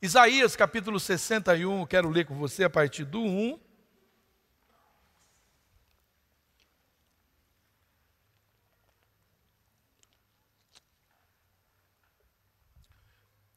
[0.00, 3.58] Isaías capítulo 61, quero ler com você a partir do 1.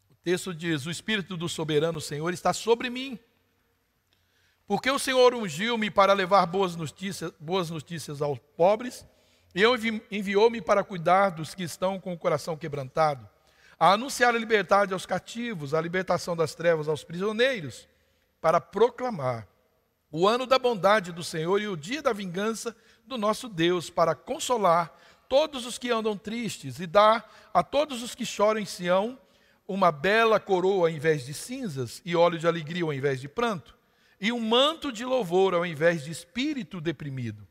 [0.10, 3.20] O texto diz: O Espírito do soberano Senhor está sobre mim,
[4.66, 9.06] porque o Senhor ungiu-me para levar boas notícias, boas notícias aos pobres,
[9.54, 9.62] e
[10.10, 13.30] enviou-me para cuidar dos que estão com o coração quebrantado
[13.82, 17.88] a anunciar a liberdade aos cativos, a libertação das trevas aos prisioneiros,
[18.40, 19.48] para proclamar
[20.12, 22.76] o ano da bondade do Senhor e o dia da vingança
[23.08, 24.96] do nosso Deus, para consolar
[25.28, 29.18] todos os que andam tristes e dar a todos os que choram em Sião
[29.68, 33.76] uma bela coroa ao invés de cinzas e óleo de alegria ao invés de pranto,
[34.20, 37.48] e um manto de louvor ao invés de espírito deprimido.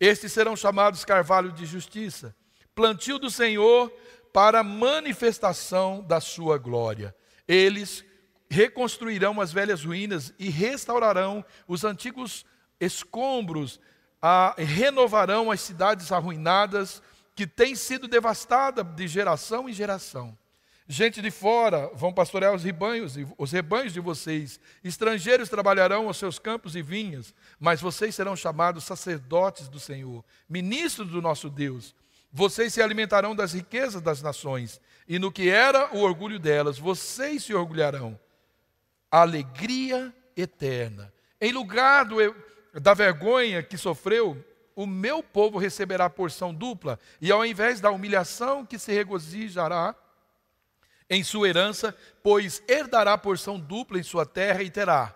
[0.00, 2.34] Estes serão chamados carvalho de justiça,
[2.74, 3.92] plantio do Senhor
[4.38, 7.12] para a manifestação da sua glória.
[7.48, 8.04] Eles
[8.48, 12.46] reconstruirão as velhas ruínas e restaurarão os antigos
[12.78, 13.80] escombros,
[14.22, 17.02] a, renovarão as cidades arruinadas
[17.34, 20.38] que têm sido devastadas de geração em geração.
[20.86, 24.60] Gente de fora vão pastorear os rebanhos, os rebanhos de vocês.
[24.84, 31.10] Estrangeiros trabalharão os seus campos e vinhas, mas vocês serão chamados sacerdotes do Senhor, ministros
[31.10, 31.92] do nosso Deus.
[32.38, 37.42] Vocês se alimentarão das riquezas das nações, e no que era o orgulho delas, vocês
[37.42, 38.16] se orgulharão.
[39.10, 41.12] Alegria eterna.
[41.40, 42.16] Em lugar do,
[42.74, 44.40] da vergonha que sofreu,
[44.76, 49.92] o meu povo receberá porção dupla, e ao invés da humilhação que se regozijará
[51.10, 55.12] em sua herança, pois herdará porção dupla em sua terra e terá.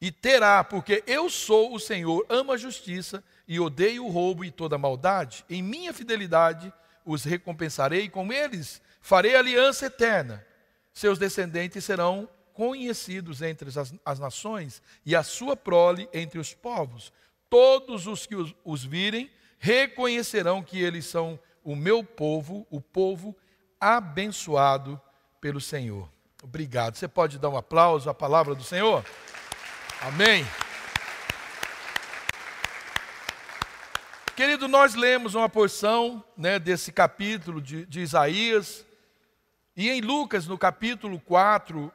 [0.00, 4.50] E terá, porque eu sou o Senhor, amo a justiça e odeio o roubo e
[4.50, 6.72] toda maldade, em minha fidelidade
[7.04, 10.46] os recompensarei, e com eles farei aliança eterna.
[10.92, 17.12] Seus descendentes serão conhecidos entre as, as nações, e a sua prole entre os povos.
[17.48, 23.34] Todos os que os, os virem reconhecerão que eles são o meu povo, o povo
[23.80, 25.00] abençoado
[25.40, 26.08] pelo Senhor.
[26.42, 26.96] Obrigado.
[26.96, 29.04] Você pode dar um aplauso à palavra do Senhor?
[30.00, 30.46] Amém.
[34.36, 38.86] Querido, nós lemos uma porção né, desse capítulo de, de Isaías,
[39.76, 41.92] e em Lucas, no capítulo 4,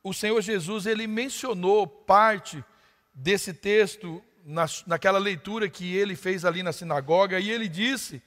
[0.00, 2.64] o Senhor Jesus ele mencionou parte
[3.12, 8.22] desse texto na, naquela leitura que ele fez ali na sinagoga, e ele disse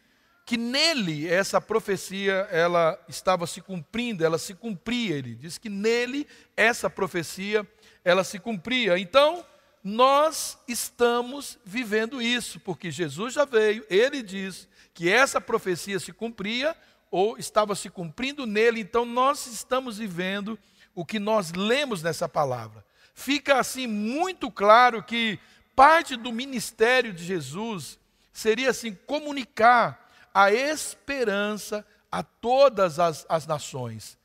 [0.46, 5.16] que nele essa profecia ela estava se cumprindo, ela se cumpria.
[5.16, 7.66] Ele disse que nele essa profecia
[8.04, 8.98] ela se cumpria.
[8.98, 9.46] Então,
[9.84, 16.76] nós estamos vivendo isso, porque Jesus já veio, ele diz que essa profecia se cumpria
[17.12, 20.58] ou estava se cumprindo nele, então nós estamos vivendo
[20.96, 22.84] o que nós lemos nessa palavra.
[23.14, 25.40] Fica assim muito claro que
[25.76, 28.00] parte do ministério de Jesus
[28.32, 34.18] seria assim comunicar a esperança a todas as, as nações.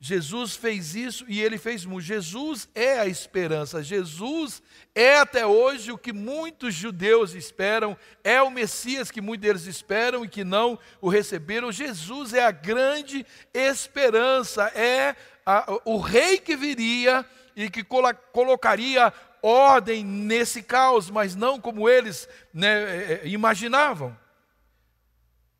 [0.00, 2.04] Jesus fez isso e ele fez muito.
[2.04, 3.82] Jesus é a esperança.
[3.82, 4.62] Jesus
[4.94, 10.24] é até hoje o que muitos judeus esperam, é o Messias que muitos deles esperam
[10.24, 11.72] e que não o receberam.
[11.72, 17.26] Jesus é a grande esperança, é a, o rei que viria
[17.56, 24.16] e que colocaria ordem nesse caos, mas não como eles né, é, é, imaginavam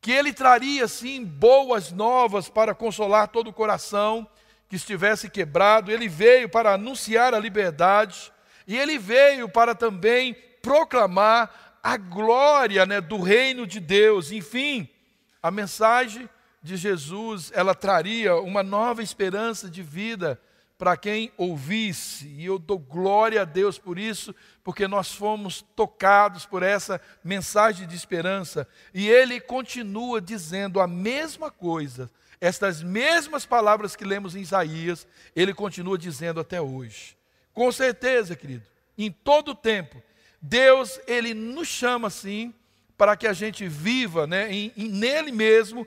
[0.01, 4.27] que ele traria sim boas novas para consolar todo o coração
[4.69, 5.91] que estivesse quebrado.
[5.91, 8.31] Ele veio para anunciar a liberdade
[8.67, 14.31] e ele veio para também proclamar a glória né, do reino de Deus.
[14.31, 14.87] Enfim,
[15.41, 16.29] a mensagem
[16.61, 20.39] de Jesus ela traria uma nova esperança de vida
[20.79, 26.45] para quem ouvisse, e eu dou glória a Deus por isso, porque nós fomos tocados
[26.45, 32.09] por essa mensagem de esperança, e ele continua dizendo a mesma coisa,
[32.39, 37.17] estas mesmas palavras que lemos em Isaías, ele continua dizendo até hoje.
[37.53, 38.63] Com certeza, querido,
[38.97, 40.01] em todo o tempo,
[40.41, 42.53] Deus, ele nos chama assim,
[42.97, 45.85] para que a gente viva né, em, em, nele mesmo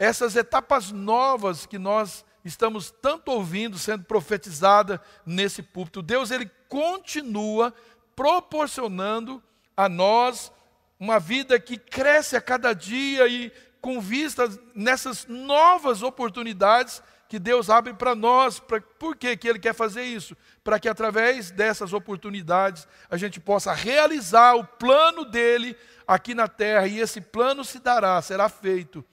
[0.00, 6.02] essas etapas novas que nós estamos tanto ouvindo, sendo profetizada nesse púlpito.
[6.02, 7.74] Deus ele continua
[8.14, 9.42] proporcionando
[9.76, 10.52] a nós
[10.98, 17.68] uma vida que cresce a cada dia e com vista nessas novas oportunidades que Deus
[17.68, 18.58] abre para nós.
[18.58, 20.36] Pra, por que, que Ele quer fazer isso?
[20.62, 25.76] Para que através dessas oportunidades a gente possa realizar o plano dele
[26.06, 29.04] aqui na terra, e esse plano se dará, será feito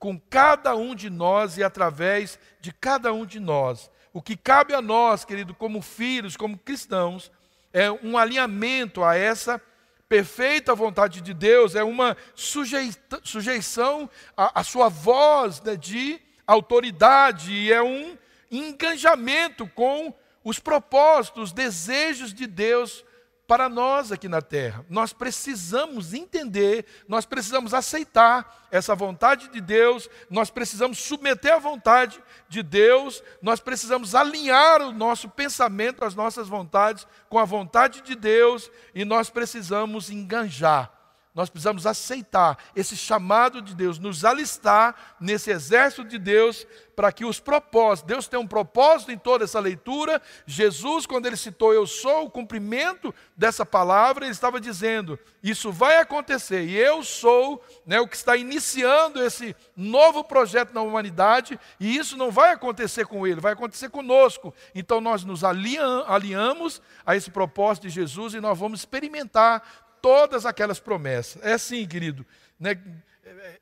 [0.00, 3.90] com cada um de nós e através de cada um de nós.
[4.14, 7.30] O que cabe a nós, querido, como filhos, como cristãos,
[7.70, 9.60] é um alinhamento a essa
[10.08, 17.70] perfeita vontade de Deus, é uma sujeição à, à sua voz né, de autoridade, e
[17.70, 18.16] é um
[18.50, 20.12] engajamento com
[20.42, 23.04] os propósitos, os desejos de Deus
[23.50, 24.86] para nós aqui na terra.
[24.88, 32.22] Nós precisamos entender, nós precisamos aceitar essa vontade de Deus, nós precisamos submeter a vontade
[32.48, 38.14] de Deus, nós precisamos alinhar o nosso pensamento, as nossas vontades com a vontade de
[38.14, 40.99] Deus e nós precisamos enganjar
[41.32, 46.66] nós precisamos aceitar esse chamado de Deus, nos alistar nesse exército de Deus,
[46.96, 50.20] para que os propósitos, Deus tem um propósito em toda essa leitura.
[50.44, 55.98] Jesus, quando ele citou eu sou, o cumprimento dessa palavra, ele estava dizendo: isso vai
[55.98, 61.96] acontecer, e eu sou né, o que está iniciando esse novo projeto na humanidade, e
[61.96, 64.52] isso não vai acontecer com ele, vai acontecer conosco.
[64.74, 70.78] Então nós nos alinhamos a esse propósito de Jesus e nós vamos experimentar todas aquelas
[70.78, 71.42] promessas.
[71.42, 72.26] É assim, querido,
[72.58, 72.80] né?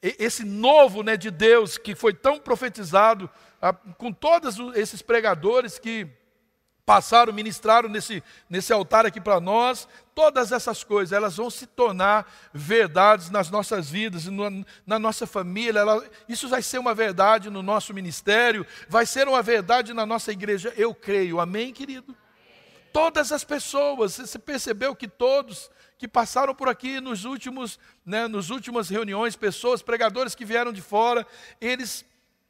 [0.02, 3.28] esse novo né, de Deus que foi tão profetizado,
[3.60, 6.06] ah, com todos esses pregadores que
[6.86, 12.32] passaram, ministraram nesse, nesse altar aqui para nós, todas essas coisas, elas vão se tornar
[12.50, 14.24] verdades nas nossas vidas,
[14.86, 19.42] na nossa família, ela, isso vai ser uma verdade no nosso ministério, vai ser uma
[19.42, 22.16] verdade na nossa igreja, eu creio, amém, querido?
[22.90, 28.50] Todas as pessoas, você percebeu que todos que passaram por aqui nos últimos, né, nos
[28.50, 31.26] últimas reuniões, pessoas, pregadores que vieram de fora,
[31.60, 32.04] eles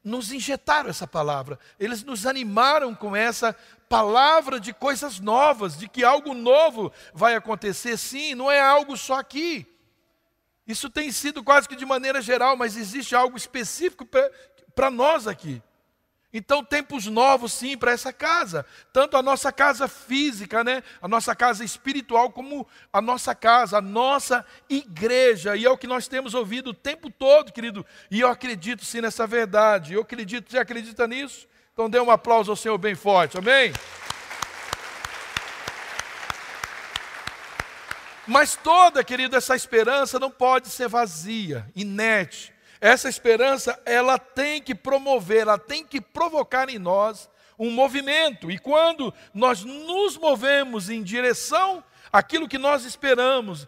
[0.05, 3.56] nos injetaram essa palavra, eles nos animaram com essa
[3.89, 7.97] palavra de coisas novas, de que algo novo vai acontecer.
[7.97, 9.67] Sim, não é algo só aqui.
[10.67, 14.06] Isso tem sido quase que de maneira geral, mas existe algo específico
[14.75, 15.62] para nós aqui.
[16.32, 18.66] Então, tempos novos, sim, para essa casa.
[18.92, 20.82] Tanto a nossa casa física, né?
[21.00, 25.56] a nossa casa espiritual, como a nossa casa, a nossa igreja.
[25.56, 27.84] E é o que nós temos ouvido o tempo todo, querido.
[28.10, 29.94] E eu acredito sim nessa verdade.
[29.94, 31.48] Eu acredito, você acredita nisso?
[31.72, 33.72] Então, dê um aplauso ao Senhor bem forte, amém?
[38.26, 44.75] Mas toda, querido, essa esperança não pode ser vazia, inerte essa esperança, ela tem que
[44.75, 47.28] promover, ela tem que provocar em nós
[47.58, 48.50] um movimento.
[48.50, 51.82] E quando nós nos movemos em direção
[52.12, 53.66] àquilo que nós esperamos,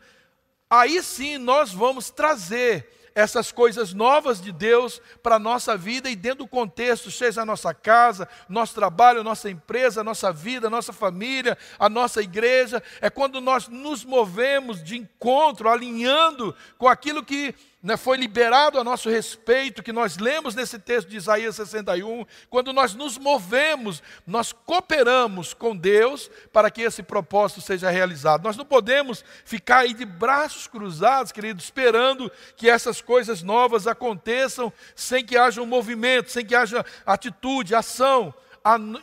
[0.69, 6.17] aí sim nós vamos trazer essas coisas novas de Deus para a nossa vida e
[6.17, 11.59] dentro do contexto, seja a nossa casa, nosso trabalho, nossa empresa, nossa vida, nossa família,
[11.79, 17.97] a nossa igreja, é quando nós nos movemos de encontro, alinhando com aquilo que né,
[17.97, 22.95] foi liberado a nosso respeito, que nós lemos nesse texto de Isaías 61, quando nós
[22.95, 28.45] nos movemos, nós cooperamos com Deus para que esse propósito seja realizado.
[28.45, 34.71] Nós não podemos ficar aí de braços cruzados, querido, esperando que essas coisas novas aconteçam
[34.95, 38.35] sem que haja um movimento, sem que haja atitude, ação.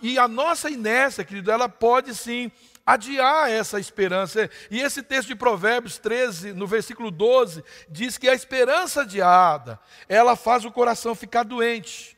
[0.03, 2.51] e a nossa inércia, querido, ela pode sim
[2.87, 4.49] adiar essa esperança.
[4.71, 10.37] E esse texto de Provérbios 13, no versículo 12, diz que a esperança adiada, ela
[10.37, 12.17] faz o coração ficar doente,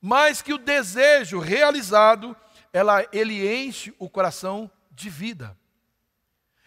[0.00, 2.34] mas que o desejo realizado,
[2.72, 5.54] ela, ele enche o coração de vida.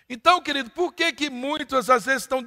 [0.07, 2.43] Então, querido, por que, que muitas às vezes estão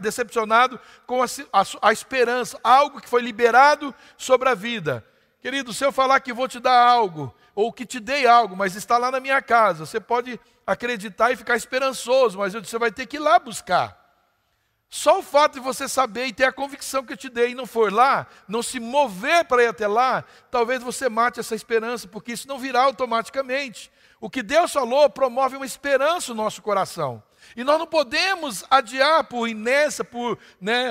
[0.00, 5.04] decepcionados com a, a, a esperança, algo que foi liberado sobre a vida?
[5.40, 8.76] Querido, se eu falar que vou te dar algo, ou que te dei algo, mas
[8.76, 9.86] está lá na minha casa.
[9.86, 14.00] Você pode acreditar e ficar esperançoso, mas você vai ter que ir lá buscar.
[14.88, 17.54] Só o fato de você saber e ter a convicção que eu te dei e
[17.54, 22.06] não for lá, não se mover para ir até lá, talvez você mate essa esperança,
[22.06, 23.90] porque isso não virá automaticamente.
[24.20, 27.22] O que Deus falou promove uma esperança no nosso coração.
[27.56, 30.90] E nós não podemos adiar por inércia, por né,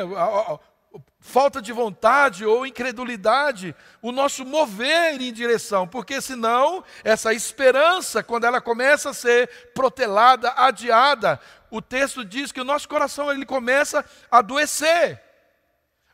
[1.19, 8.45] falta de vontade ou incredulidade, o nosso mover em direção, porque senão essa esperança, quando
[8.45, 14.03] ela começa a ser protelada, adiada, o texto diz que o nosso coração ele começa
[14.29, 15.21] a adoecer.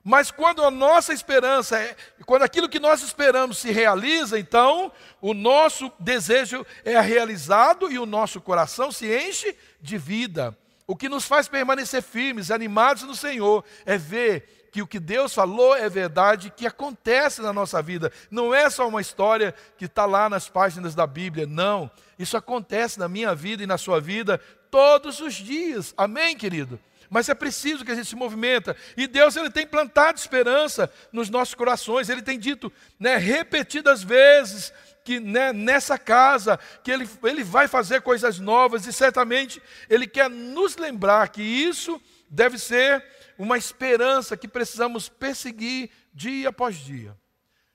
[0.03, 1.93] Mas quando a nossa esperança, é,
[2.25, 8.05] quando aquilo que nós esperamos se realiza, então o nosso desejo é realizado e o
[8.05, 10.57] nosso coração se enche de vida.
[10.85, 15.33] O que nos faz permanecer firmes, animados no Senhor, é ver que o que Deus
[15.33, 18.11] falou é verdade, que acontece na nossa vida.
[18.29, 21.89] Não é só uma história que está lá nas páginas da Bíblia, não.
[22.17, 25.93] Isso acontece na minha vida e na sua vida todos os dias.
[25.97, 26.79] Amém, querido?
[27.09, 28.75] mas é preciso que a gente se movimenta.
[28.95, 32.09] E Deus ele tem plantado esperança nos nossos corações.
[32.09, 38.01] Ele tem dito, né, repetidas vezes que né, nessa casa que ele, ele vai fazer
[38.01, 43.01] coisas novas e certamente ele quer nos lembrar que isso deve ser
[43.37, 47.17] uma esperança que precisamos perseguir dia após dia.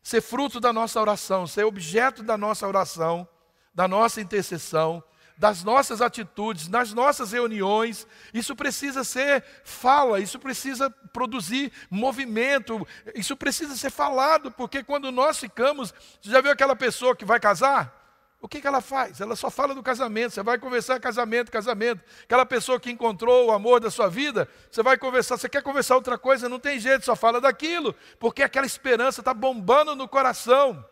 [0.03, 3.29] Ser fruto da nossa oração, ser objeto da nossa oração,
[3.75, 5.03] da nossa intercessão,
[5.37, 8.07] das nossas atitudes, nas nossas reuniões.
[8.35, 15.39] Isso precisa ser fala, isso precisa produzir movimento, isso precisa ser falado, porque quando nós
[15.39, 18.02] ficamos, você já viu aquela pessoa que vai casar?
[18.43, 19.21] O que, que ela faz?
[19.21, 20.35] Ela só fala do casamento.
[20.35, 22.03] Você vai conversar casamento, casamento.
[22.25, 25.39] Aquela pessoa que encontrou o amor da sua vida, você vai conversar.
[25.39, 26.49] Você quer conversar outra coisa?
[26.49, 30.85] Não tem jeito, só fala daquilo, porque aquela esperança está bombando no coração.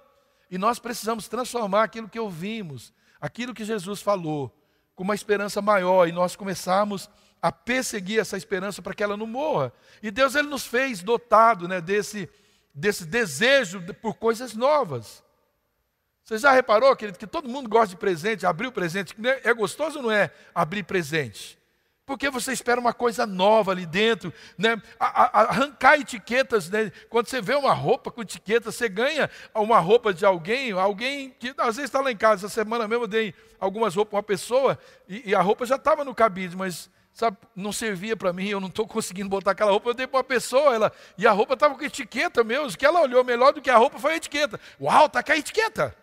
[0.50, 4.56] E nós precisamos transformar aquilo que ouvimos aquilo que Jesus falou
[4.94, 7.10] com uma esperança maior e nós começarmos
[7.42, 9.72] a perseguir essa esperança para que ela não morra.
[10.02, 12.28] E Deus ele nos fez dotado né, desse,
[12.74, 15.22] desse desejo por coisas novas.
[16.30, 19.16] Você já reparou, querido, que todo mundo gosta de presente, abrir o presente?
[19.42, 21.58] É gostoso ou não é abrir presente?
[22.06, 24.80] Porque você espera uma coisa nova ali dentro, né?
[25.00, 26.92] arrancar etiquetas, né?
[27.08, 31.52] Quando você vê uma roupa com etiqueta, você ganha uma roupa de alguém, alguém que
[31.58, 32.46] às vezes está lá em casa.
[32.46, 35.74] Essa semana mesmo eu dei algumas roupas para uma pessoa e, e a roupa já
[35.74, 39.72] estava no cabide, mas sabe, não servia para mim, eu não estou conseguindo botar aquela
[39.72, 42.86] roupa, eu dei para uma pessoa, ela, e a roupa estava com etiqueta mesmo, que
[42.86, 44.60] ela olhou melhor do que a roupa foi a etiqueta.
[44.80, 45.98] Uau, está com a etiqueta.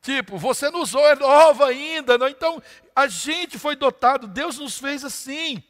[0.00, 2.16] Tipo, você não usou, é nova ainda.
[2.16, 2.28] Não?
[2.28, 2.62] Então,
[2.94, 5.62] a gente foi dotado, Deus nos fez assim.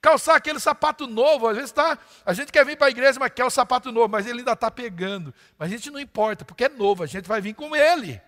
[0.00, 3.32] Calçar aquele sapato novo, às vezes tá, a gente quer vir para a igreja, mas
[3.34, 5.34] quer o sapato novo, mas ele ainda está pegando.
[5.58, 8.20] Mas a gente não importa, porque é novo, a gente vai vir com ele.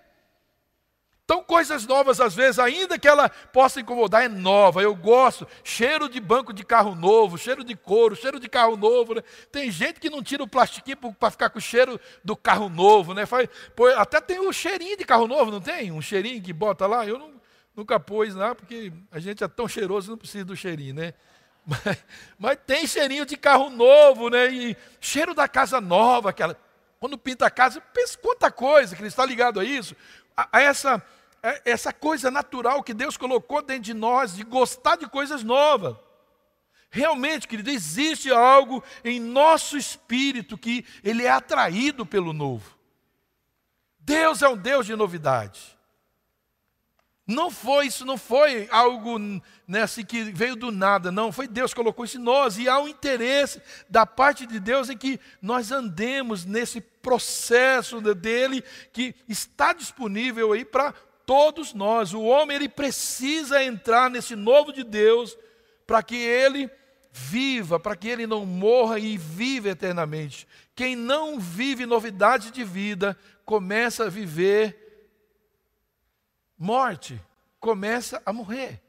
[1.32, 4.82] Então, coisas novas, às vezes, ainda que ela possa incomodar, é nova.
[4.82, 5.48] Eu gosto.
[5.64, 9.14] Cheiro de banco de carro novo, cheiro de couro, cheiro de carro novo.
[9.14, 9.22] Né?
[9.50, 13.14] Tem gente que não tira o plastiquinho para ficar com o cheiro do carro novo.
[13.14, 13.22] Né?
[13.74, 15.90] Pô, até tem o cheirinho de carro novo, não tem?
[15.90, 17.06] Um cheirinho que bota lá.
[17.06, 17.32] Eu não,
[17.74, 21.14] nunca pus lá, porque a gente é tão cheiroso, não precisa do cheirinho, né?
[21.64, 22.04] Mas,
[22.36, 24.52] mas tem cheirinho de carro novo, né?
[24.52, 26.58] E cheiro da casa nova, aquela.
[26.98, 29.94] Quando pinta a casa, pensa quanta coisa que ele está ligado a isso
[30.36, 31.02] a, essa,
[31.64, 35.96] essa coisa natural que Deus colocou dentro de nós, de gostar de coisas novas.
[36.90, 42.78] Realmente, querido, existe algo em nosso espírito que ele é atraído pelo novo.
[43.98, 45.78] Deus é um Deus de novidade.
[47.26, 49.18] Não foi, isso não foi algo
[49.66, 51.32] né, assim, que veio do nada, não.
[51.32, 52.58] Foi Deus que colocou isso em nós.
[52.58, 58.62] E há um interesse da parte de Deus em que nós andemos nesse processo dele
[58.92, 60.92] que está disponível aí para
[61.32, 62.12] todos nós.
[62.12, 65.34] O homem ele precisa entrar nesse novo de Deus
[65.86, 66.70] para que ele
[67.10, 70.46] viva, para que ele não morra e viva eternamente.
[70.74, 74.78] Quem não vive novidade de vida começa a viver
[76.58, 77.18] morte,
[77.58, 78.82] começa a morrer.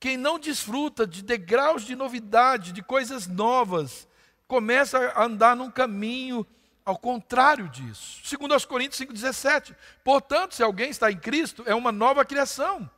[0.00, 4.08] Quem não desfruta de degraus de novidade, de coisas novas,
[4.48, 6.46] começa a andar num caminho
[6.84, 8.20] ao contrário disso.
[8.24, 9.74] Segundo aos Coríntios 5,17.
[10.02, 12.88] Portanto, se alguém está em Cristo, é uma nova criação.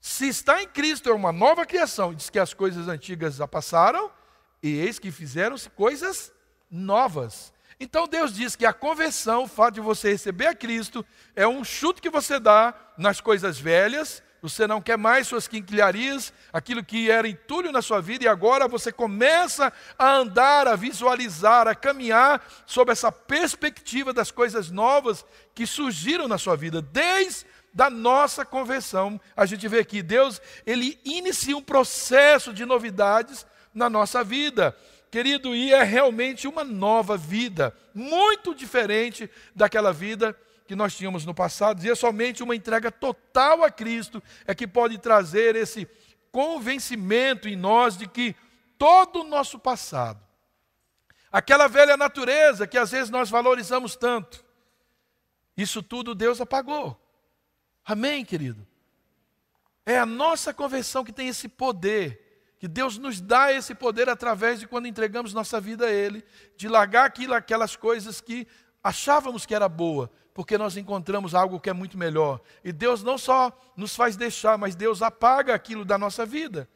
[0.00, 2.14] Se está em Cristo, é uma nova criação.
[2.14, 4.10] Diz que as coisas antigas já passaram,
[4.62, 6.32] e eis que fizeram-se coisas
[6.70, 7.52] novas.
[7.78, 11.64] Então Deus diz que a conversão, o fato de você receber a Cristo, é um
[11.64, 17.10] chute que você dá nas coisas velhas, você não quer mais suas quinquilharias, aquilo que
[17.10, 22.44] era entulho na sua vida, e agora você começa a andar, a visualizar, a caminhar
[22.66, 25.24] sob essa perspectiva das coisas novas
[25.54, 29.20] que surgiram na sua vida, desde da nossa conversão.
[29.36, 34.74] A gente vê aqui, Deus, ele inicia um processo de novidades na nossa vida
[35.10, 41.34] querido, e é realmente uma nova vida, muito diferente daquela vida que nós tínhamos no
[41.34, 45.88] passado, e é somente uma entrega total a Cristo é que pode trazer esse
[46.30, 48.34] convencimento em nós de que
[48.76, 50.20] todo o nosso passado,
[51.30, 54.44] aquela velha natureza que às vezes nós valorizamos tanto,
[55.56, 57.00] isso tudo Deus apagou.
[57.84, 58.66] Amém, querido?
[59.84, 62.26] É a nossa conversão que tem esse poder
[62.58, 66.24] que Deus nos dá esse poder através de quando entregamos nossa vida a Ele,
[66.56, 68.46] de largar aquilo, aquelas coisas que
[68.82, 72.42] achávamos que era boa, porque nós encontramos algo que é muito melhor.
[72.62, 76.68] E Deus não só nos faz deixar, mas Deus apaga aquilo da nossa vida.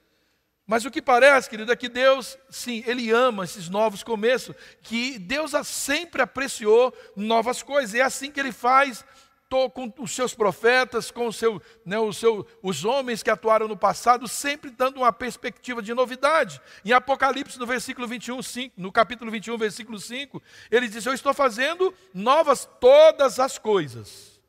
[0.67, 5.19] Mas o que parece, querido, é que Deus, sim, Ele ama esses novos começos, que
[5.19, 9.05] Deus sempre apreciou novas coisas, e é assim que Ele faz
[9.51, 13.77] com os seus profetas, com o seu, né, o seu, os homens que atuaram no
[13.77, 16.61] passado, sempre dando uma perspectiva de novidade.
[16.85, 20.41] Em Apocalipse, no versículo 21, 5, no capítulo 21, versículo 5,
[20.71, 24.41] ele diz: Eu estou fazendo novas todas as coisas.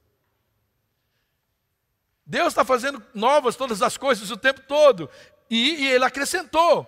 [2.24, 5.10] Deus está fazendo novas todas as coisas o tempo todo.
[5.50, 6.88] E, e ele acrescentou: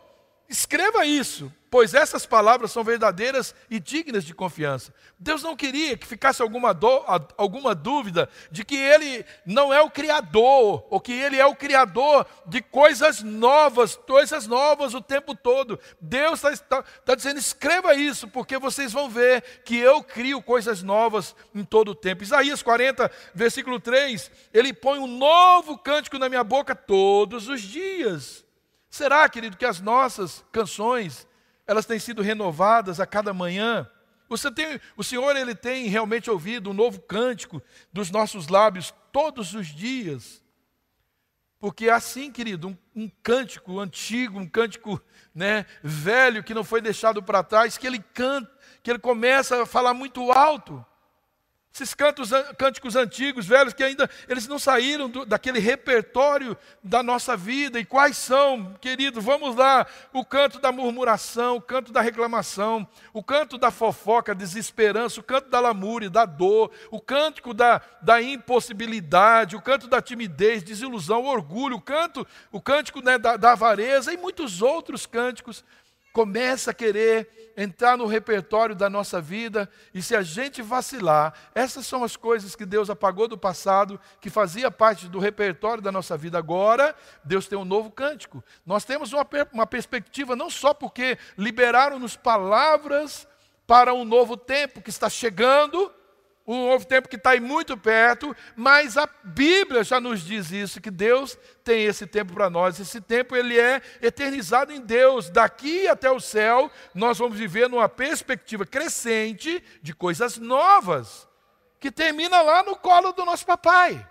[0.53, 4.93] escreva isso, pois essas palavras são verdadeiras e dignas de confiança.
[5.17, 7.03] Deus não queria que ficasse alguma, do,
[7.35, 12.27] alguma dúvida de que Ele não é o Criador, ou que Ele é o Criador
[12.45, 15.79] de coisas novas, coisas novas o tempo todo.
[15.99, 20.83] Deus está tá, tá dizendo: escreva isso, porque vocês vão ver que eu crio coisas
[20.83, 22.21] novas em todo o tempo.
[22.21, 28.42] Isaías 40, versículo 3, ele põe um novo cântico na minha boca todos os dias.
[28.93, 31.27] Será, querido, que as nossas canções
[31.65, 33.89] elas têm sido renovadas a cada manhã.
[34.29, 37.59] Você tem, o Senhor ele tem realmente ouvido um novo cântico
[37.91, 40.43] dos nossos lábios todos os dias.
[41.59, 45.01] Porque é assim, querido, um, um cântico antigo, um cântico
[45.33, 49.65] né, velho que não foi deixado para trás, que ele canta, que ele começa a
[49.65, 50.85] falar muito alto.
[51.73, 57.35] Esses cantos, cânticos antigos, velhos, que ainda eles não saíram do, daquele repertório da nossa
[57.35, 57.79] vida.
[57.79, 59.19] E quais são, querido?
[59.19, 59.87] Vamos lá.
[60.13, 65.49] O canto da murmuração, o canto da reclamação, o canto da fofoca, desesperança, o canto
[65.49, 71.77] da lamúria, da dor, o cântico da, da impossibilidade, o canto da timidez, desilusão, orgulho,
[71.77, 75.65] o canto, o cântico né, da, da avareza e muitos outros cânticos
[76.13, 81.85] começa a querer entrar no repertório da nossa vida, e se a gente vacilar, essas
[81.85, 86.15] são as coisas que Deus apagou do passado, que fazia parte do repertório da nossa
[86.15, 86.37] vida.
[86.37, 88.43] Agora, Deus tem um novo cântico.
[88.65, 93.27] Nós temos uma, uma perspectiva, não só porque liberaram-nos palavras
[93.65, 95.91] para um novo tempo que está chegando,
[96.45, 100.81] um novo tempo que está aí muito perto, mas a Bíblia já nos diz isso,
[100.81, 102.79] que Deus tem esse tempo para nós.
[102.79, 105.29] Esse tempo ele é eternizado em Deus.
[105.29, 111.27] Daqui até o céu, nós vamos viver numa perspectiva crescente de coisas novas,
[111.79, 114.05] que termina lá no colo do nosso papai.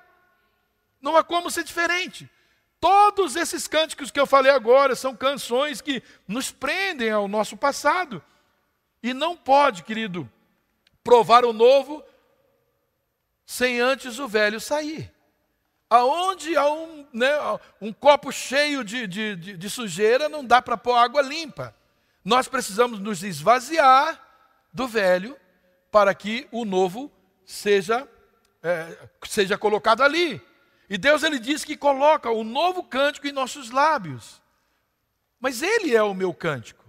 [1.00, 2.30] Não há como ser diferente.
[2.80, 8.22] Todos esses cânticos que eu falei agora são canções que nos prendem ao nosso passado.
[9.02, 10.30] E não pode, querido,
[11.04, 12.02] provar o novo
[13.52, 15.12] sem antes o velho sair.
[15.90, 17.28] Aonde há um, né,
[17.82, 21.76] um copo cheio de, de, de, de sujeira, não dá para pôr água limpa.
[22.24, 24.18] Nós precisamos nos esvaziar
[24.72, 25.36] do velho
[25.90, 27.12] para que o novo
[27.44, 28.08] seja,
[28.62, 30.40] é, seja colocado ali.
[30.88, 34.40] E Deus ele diz que coloca o novo cântico em nossos lábios.
[35.38, 36.81] Mas ele é o meu cântico.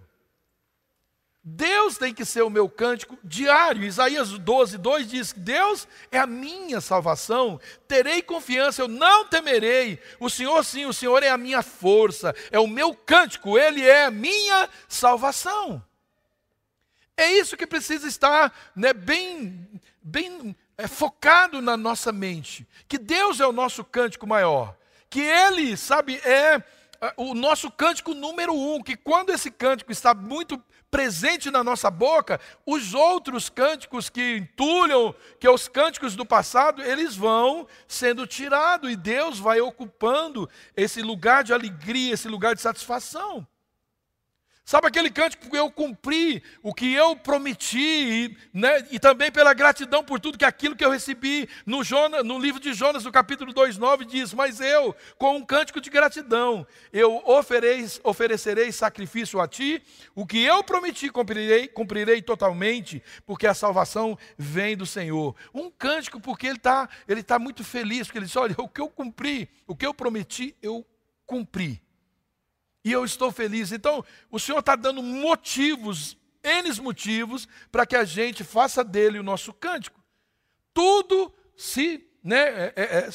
[1.45, 3.84] Deus tem que ser o meu cântico diário.
[3.84, 9.99] Isaías 12, 2 diz: Deus é a minha salvação, terei confiança, eu não temerei.
[10.21, 14.06] O Senhor, sim, o Senhor é a minha força, é o meu cântico, Ele é
[14.06, 15.84] a minha salvação.
[17.17, 23.41] É isso que precisa estar né, bem, bem é, focado na nossa mente: que Deus
[23.41, 24.77] é o nosso cântico maior,
[25.10, 26.63] que Ele, sabe, é
[27.17, 30.62] o nosso cântico número um, que quando esse cântico está muito
[30.93, 36.84] presente na nossa boca, os outros cânticos que entulham, que é os cânticos do passado,
[36.84, 42.62] eles vão sendo tirados e Deus vai ocupando esse lugar de alegria, esse lugar de
[42.62, 43.47] satisfação.
[44.65, 50.02] Sabe aquele cântico eu cumpri, o que eu prometi, e, né, e também pela gratidão
[50.02, 53.54] por tudo que aquilo que eu recebi no, Jonas, no livro de Jonas, no capítulo
[53.54, 59.84] 2,9, diz: Mas eu, com um cântico de gratidão, eu ofereis, oferecerei sacrifício a ti,
[60.15, 65.36] o que eu prometi cumprirei, cumprirei totalmente, porque a salvação vem do Senhor.
[65.54, 68.80] Um cântico porque ele está ele tá muito feliz, porque ele diz: Olha, o que
[68.80, 70.86] eu cumpri, o que eu prometi, eu
[71.26, 71.84] cumpri.
[72.83, 73.71] E eu estou feliz.
[73.71, 79.23] Então, o Senhor está dando motivos, N motivos, para que a gente faça dele o
[79.23, 80.01] nosso cântico.
[80.73, 83.09] Tudo se, né, é, é, é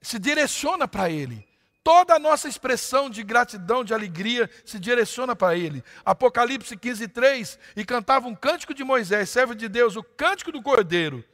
[0.00, 1.46] se direciona para ele.
[1.82, 5.82] Toda a nossa expressão de gratidão, de alegria, se direciona para Ele.
[6.04, 7.58] Apocalipse 15, 3.
[7.74, 11.24] E cantava um cântico de Moisés, servo de Deus, o cântico do Cordeiro.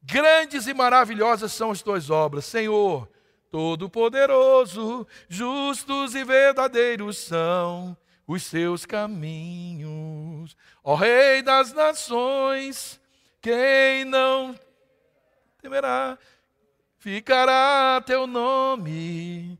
[0.00, 3.08] Grandes e maravilhosas são as tuas obras, Senhor.
[3.54, 10.56] Todo-Poderoso, justos e verdadeiros são os seus caminhos.
[10.82, 13.00] Ó Rei das nações,
[13.40, 14.58] quem não
[15.62, 16.18] temerá,
[16.98, 19.56] ficará teu nome.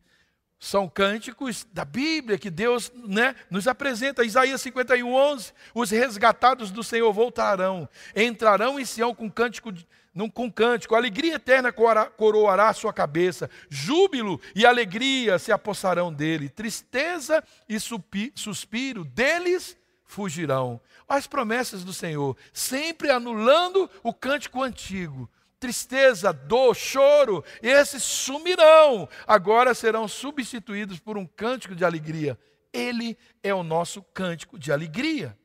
[0.58, 4.24] São cânticos da Bíblia que Deus né, nos apresenta.
[4.24, 5.52] Isaías 51, 11.
[5.72, 11.34] Os resgatados do Senhor voltarão, entrarão em Sião com cântico de num, com cântico, alegria
[11.34, 20.80] eterna coroará sua cabeça, júbilo e alegria se apossarão dele, tristeza e suspiro deles fugirão.
[21.08, 25.28] As promessas do Senhor, sempre anulando o cântico antigo.
[25.58, 32.38] Tristeza, dor, choro, esses sumirão, agora serão substituídos por um cântico de alegria.
[32.72, 35.36] Ele é o nosso cântico de alegria.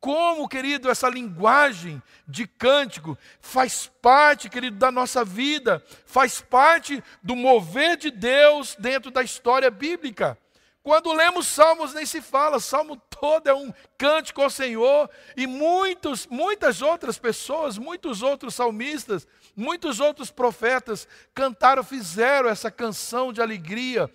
[0.00, 7.34] Como, querido, essa linguagem de cântico faz parte, querido, da nossa vida, faz parte do
[7.34, 10.38] mover de Deus dentro da história bíblica.
[10.84, 16.26] Quando lemos salmos, nem se fala, salmo todo é um cântico ao Senhor, e muitos,
[16.28, 24.08] muitas outras pessoas, muitos outros salmistas, muitos outros profetas cantaram, fizeram essa canção de alegria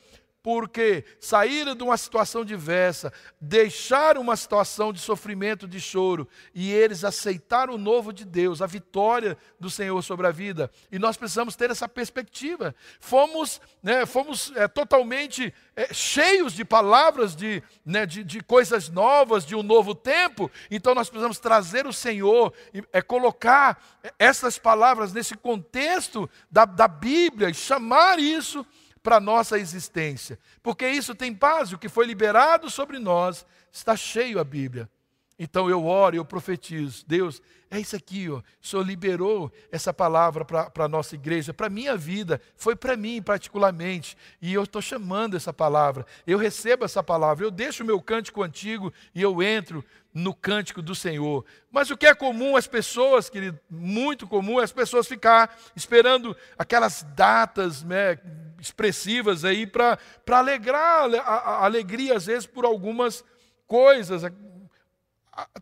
[0.44, 7.06] porque saíram de uma situação diversa, deixaram uma situação de sofrimento, de choro, e eles
[7.06, 10.70] aceitaram o novo de Deus, a vitória do Senhor sobre a vida.
[10.92, 12.76] E nós precisamos ter essa perspectiva.
[13.00, 19.46] Fomos, né, fomos é, totalmente é, cheios de palavras, de, né, de, de, coisas novas,
[19.46, 22.54] de um novo tempo, então nós precisamos trazer o Senhor,
[22.92, 23.82] é, colocar
[24.20, 28.66] essas palavras nesse contexto da, da Bíblia e chamar isso
[29.04, 30.40] para a nossa existência.
[30.64, 34.90] Porque isso tem base, o que foi liberado sobre nós está cheio a Bíblia.
[35.38, 37.04] Então eu oro, eu profetizo.
[37.06, 38.38] Deus, é isso aqui, ó.
[38.38, 42.96] o Senhor liberou essa palavra para a nossa igreja, para a minha vida, foi para
[42.96, 44.16] mim particularmente.
[44.42, 48.44] E eu estou chamando essa palavra, eu recebo essa palavra, eu deixo o meu cântico
[48.44, 51.44] antigo e eu entro no cântico do Senhor.
[51.72, 56.38] Mas o que é comum as pessoas, querido, muito comum, é as pessoas ficar esperando
[56.58, 58.20] aquelas datas né,
[58.64, 60.00] expressivas aí para
[60.32, 63.24] alegrar a, a, alegria, às vezes, por algumas
[63.68, 64.24] coisas,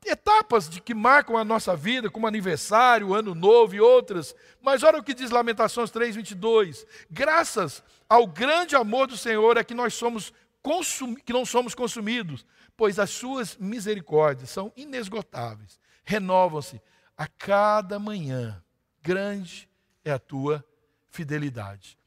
[0.06, 4.36] etapas de que marcam a nossa vida, como aniversário, ano novo e outras.
[4.62, 6.86] Mas olha o que diz Lamentações 3:22.
[7.10, 10.34] Graças ao grande amor do Senhor é que nós somos
[11.26, 12.46] que não somos consumidos,
[12.78, 16.80] pois as suas misericórdias são inesgotáveis, renovam-se
[17.18, 18.64] a cada manhã.
[19.02, 19.68] Grande
[20.06, 20.64] é a tua
[21.10, 21.98] fidelidade.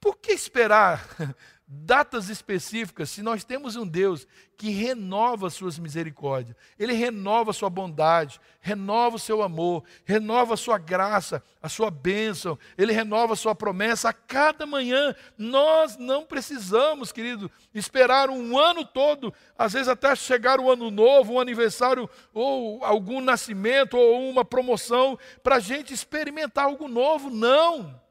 [0.00, 1.06] Por que esperar
[1.72, 8.40] datas específicas, se nós temos um Deus que renova suas misericórdias, Ele renova sua bondade,
[8.60, 13.54] renova o seu amor, renova a sua graça, a sua bênção, Ele renova a sua
[13.54, 15.14] promessa a cada manhã.
[15.38, 20.90] Nós não precisamos, querido, esperar um ano todo, às vezes até chegar o um ano
[20.90, 27.30] novo, um aniversário, ou algum nascimento, ou uma promoção, para a gente experimentar algo novo.
[27.30, 28.09] Não!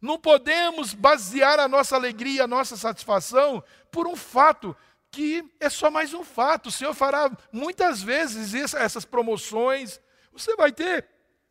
[0.00, 4.76] Não podemos basear a nossa alegria, a nossa satisfação por um fato
[5.10, 6.68] que é só mais um fato.
[6.68, 10.00] O Senhor fará muitas vezes essas promoções.
[10.32, 11.08] Você vai ter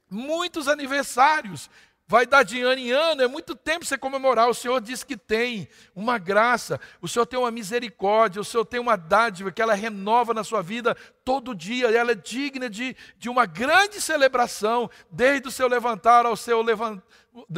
[0.10, 1.70] muitos aniversários.
[2.08, 4.48] Vai dar de ano em ano, é muito tempo você comemorar.
[4.48, 8.80] O Senhor diz que tem uma graça, o Senhor tem uma misericórdia, o Senhor tem
[8.80, 13.28] uma dádiva que ela renova na sua vida todo dia, ela é digna de, de
[13.28, 17.04] uma grande celebração, desde o seu levantar ao seu levantar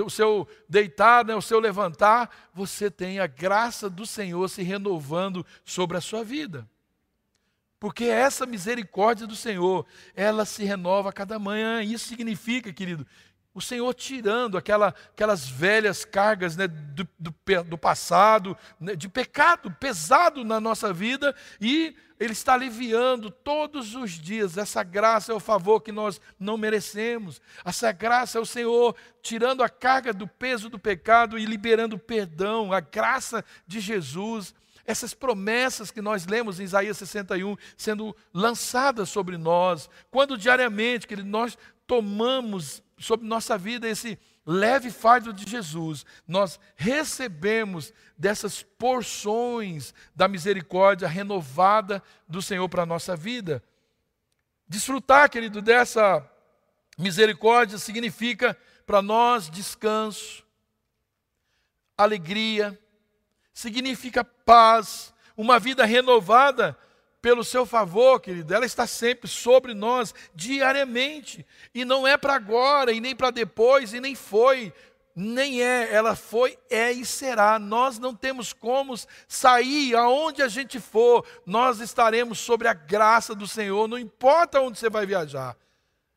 [0.03, 5.45] o seu deitar, né, o seu levantar, você tem a graça do Senhor se renovando
[5.63, 6.67] sobre a sua vida.
[7.79, 11.83] Porque essa misericórdia do Senhor, ela se renova a cada manhã.
[11.83, 13.05] Isso significa, querido,
[13.57, 17.33] o Senhor tirando aquela, aquelas velhas cargas né, do, do,
[17.65, 24.11] do passado, né, de pecado pesado na nossa vida, e Ele está aliviando todos os
[24.11, 24.59] dias.
[24.59, 27.41] Essa graça é o favor que nós não merecemos.
[27.65, 32.71] Essa graça é o Senhor tirando a carga do peso do pecado e liberando perdão,
[32.71, 34.53] a graça de Jesus
[34.85, 41.17] essas promessas que nós lemos em Isaías 61 sendo lançadas sobre nós, quando diariamente que
[41.17, 50.27] nós tomamos sobre nossa vida esse leve fardo de Jesus, nós recebemos dessas porções da
[50.27, 53.61] misericórdia renovada do Senhor para a nossa vida.
[54.67, 56.25] Desfrutar, querido, dessa
[56.97, 60.45] misericórdia significa para nós descanso,
[61.97, 62.79] alegria,
[63.53, 66.77] significa paz, uma vida renovada
[67.21, 71.45] pelo seu favor, querido, ela está sempre sobre nós, diariamente.
[71.73, 74.71] E não é para agora, e nem para depois, e nem foi,
[75.15, 77.57] nem é, ela foi, é e será.
[77.57, 78.93] Nós não temos como
[79.27, 84.77] sair aonde a gente for, nós estaremos sobre a graça do Senhor, não importa onde
[84.77, 85.57] você vai viajar.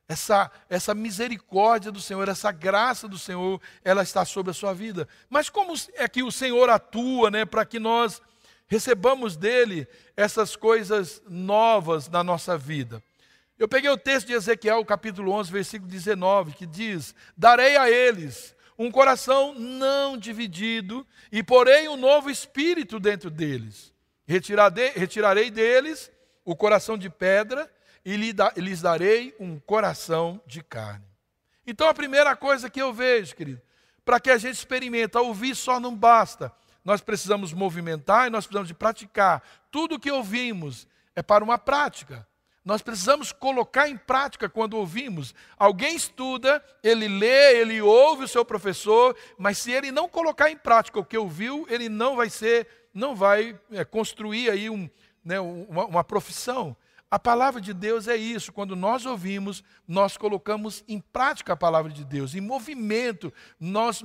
[0.07, 5.07] Essa, essa misericórdia do Senhor, essa graça do Senhor, ela está sobre a sua vida.
[5.29, 8.21] Mas como é que o Senhor atua né, para que nós
[8.71, 13.03] recebamos dele essas coisas novas na nossa vida.
[13.59, 18.55] Eu peguei o texto de Ezequiel, capítulo 11, versículo 19, que diz: Darei a eles
[18.79, 23.93] um coração não dividido e porei um novo espírito dentro deles.
[24.25, 26.09] Retirarei deles
[26.45, 27.69] o coração de pedra
[28.05, 31.05] e lhes darei um coração de carne.
[31.67, 33.61] Então a primeira coisa que eu vejo, querido,
[34.05, 36.53] para que a gente experimente, ouvir só não basta.
[36.83, 39.43] Nós precisamos movimentar e nós precisamos de praticar.
[39.69, 42.27] Tudo o que ouvimos é para uma prática.
[42.63, 45.33] Nós precisamos colocar em prática quando ouvimos.
[45.57, 50.57] Alguém estuda, ele lê, ele ouve o seu professor, mas se ele não colocar em
[50.57, 54.87] prática o que ouviu, ele não vai ser, não vai é, construir aí um,
[55.25, 56.75] né, uma, uma profissão.
[57.11, 58.53] A palavra de Deus é isso.
[58.53, 64.01] Quando nós ouvimos, nós colocamos em prática a palavra de Deus, em movimento, nós,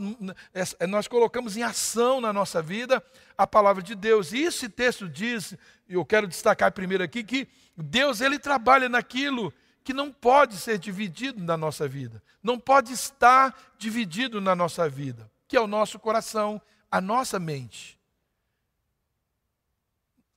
[0.89, 3.01] nós colocamos em ação na nossa vida
[3.39, 4.33] a palavra de Deus.
[4.33, 5.57] E esse texto diz,
[5.89, 11.41] eu quero destacar primeiro aqui, que Deus ele trabalha naquilo que não pode ser dividido
[11.45, 16.61] na nossa vida, não pode estar dividido na nossa vida, que é o nosso coração,
[16.91, 17.96] a nossa mente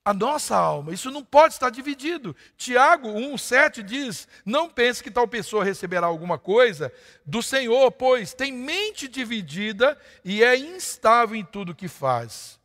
[0.09, 0.91] a nossa alma.
[0.91, 2.35] Isso não pode estar dividido.
[2.57, 6.91] Tiago 1,7 diz: Não pense que tal pessoa receberá alguma coisa
[7.23, 9.95] do Senhor, pois tem mente dividida
[10.25, 12.59] e é instável em tudo que faz.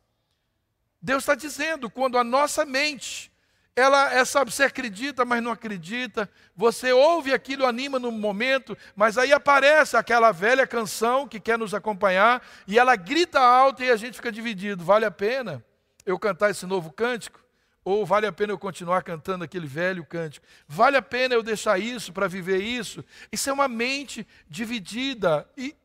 [0.99, 3.31] Deus está dizendo, quando a nossa mente,
[3.75, 9.19] ela é, sabe, você acredita, mas não acredita, você ouve aquilo, anima no momento, mas
[9.19, 13.95] aí aparece aquela velha canção que quer nos acompanhar e ela grita alto e a
[13.95, 14.83] gente fica dividido.
[14.83, 15.63] Vale a pena?
[16.05, 17.43] Eu cantar esse novo cântico?
[17.83, 20.45] Ou vale a pena eu continuar cantando aquele velho cântico?
[20.67, 23.05] Vale a pena eu deixar isso para viver isso?
[23.31, 25.47] Isso é uma mente dividida.
[25.55, 25.75] E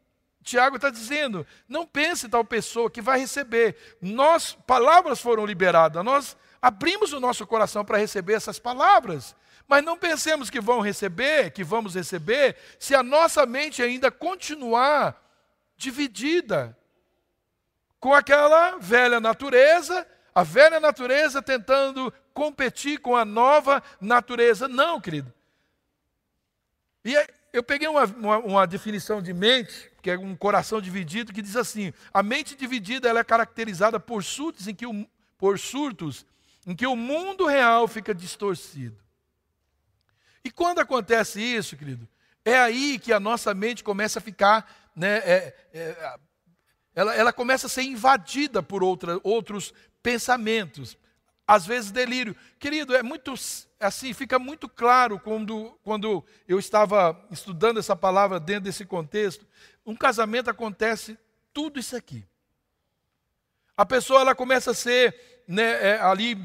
[0.42, 3.76] Tiago está dizendo: não pense tal pessoa que vai receber.
[4.00, 9.36] Nós, palavras foram liberadas, nós abrimos o nosso coração para receber essas palavras.
[9.68, 15.22] Mas não pensemos que vão receber, que vamos receber, se a nossa mente ainda continuar
[15.76, 16.76] dividida
[18.00, 24.66] com aquela velha natureza, a velha natureza tentando competir com a nova natureza.
[24.66, 25.32] Não, querido.
[27.04, 27.14] E
[27.52, 31.56] eu peguei uma, uma, uma, definição de mente, que é um coração dividido, que diz
[31.56, 36.24] assim: a mente dividida ela é caracterizada por surtos em que o, por surtos
[36.66, 38.96] em que o mundo real fica distorcido.
[40.44, 42.08] E quando acontece isso, querido,
[42.44, 46.18] é aí que a nossa mente começa a ficar né, é, é,
[46.94, 49.72] ela, ela começa a ser invadida por outra, outros
[50.02, 50.96] pensamentos,
[51.46, 52.36] às vezes delírio.
[52.58, 53.34] Querido, é muito
[53.78, 59.46] assim, fica muito claro quando, quando eu estava estudando essa palavra dentro desse contexto.
[59.86, 61.18] Um casamento acontece
[61.52, 62.24] tudo isso aqui.
[63.76, 66.36] A pessoa ela começa a ser né, é, ali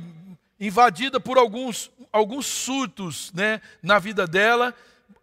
[0.60, 4.74] invadida por alguns, alguns surtos né, na vida dela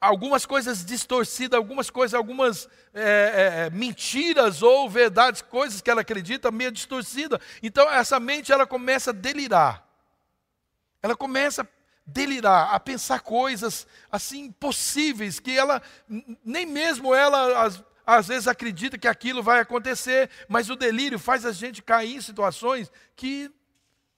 [0.03, 6.01] algumas coisas distorcidas, algumas coisas, algumas é, é, é, mentiras ou verdades, coisas que ela
[6.01, 7.41] acredita meio distorcida.
[7.62, 9.88] Então essa mente ela começa a delirar.
[11.01, 11.67] Ela começa a
[12.05, 15.81] delirar, a pensar coisas assim impossíveis que ela
[16.45, 21.47] nem mesmo ela às, às vezes acredita que aquilo vai acontecer, mas o delírio faz
[21.47, 23.49] a gente cair em situações que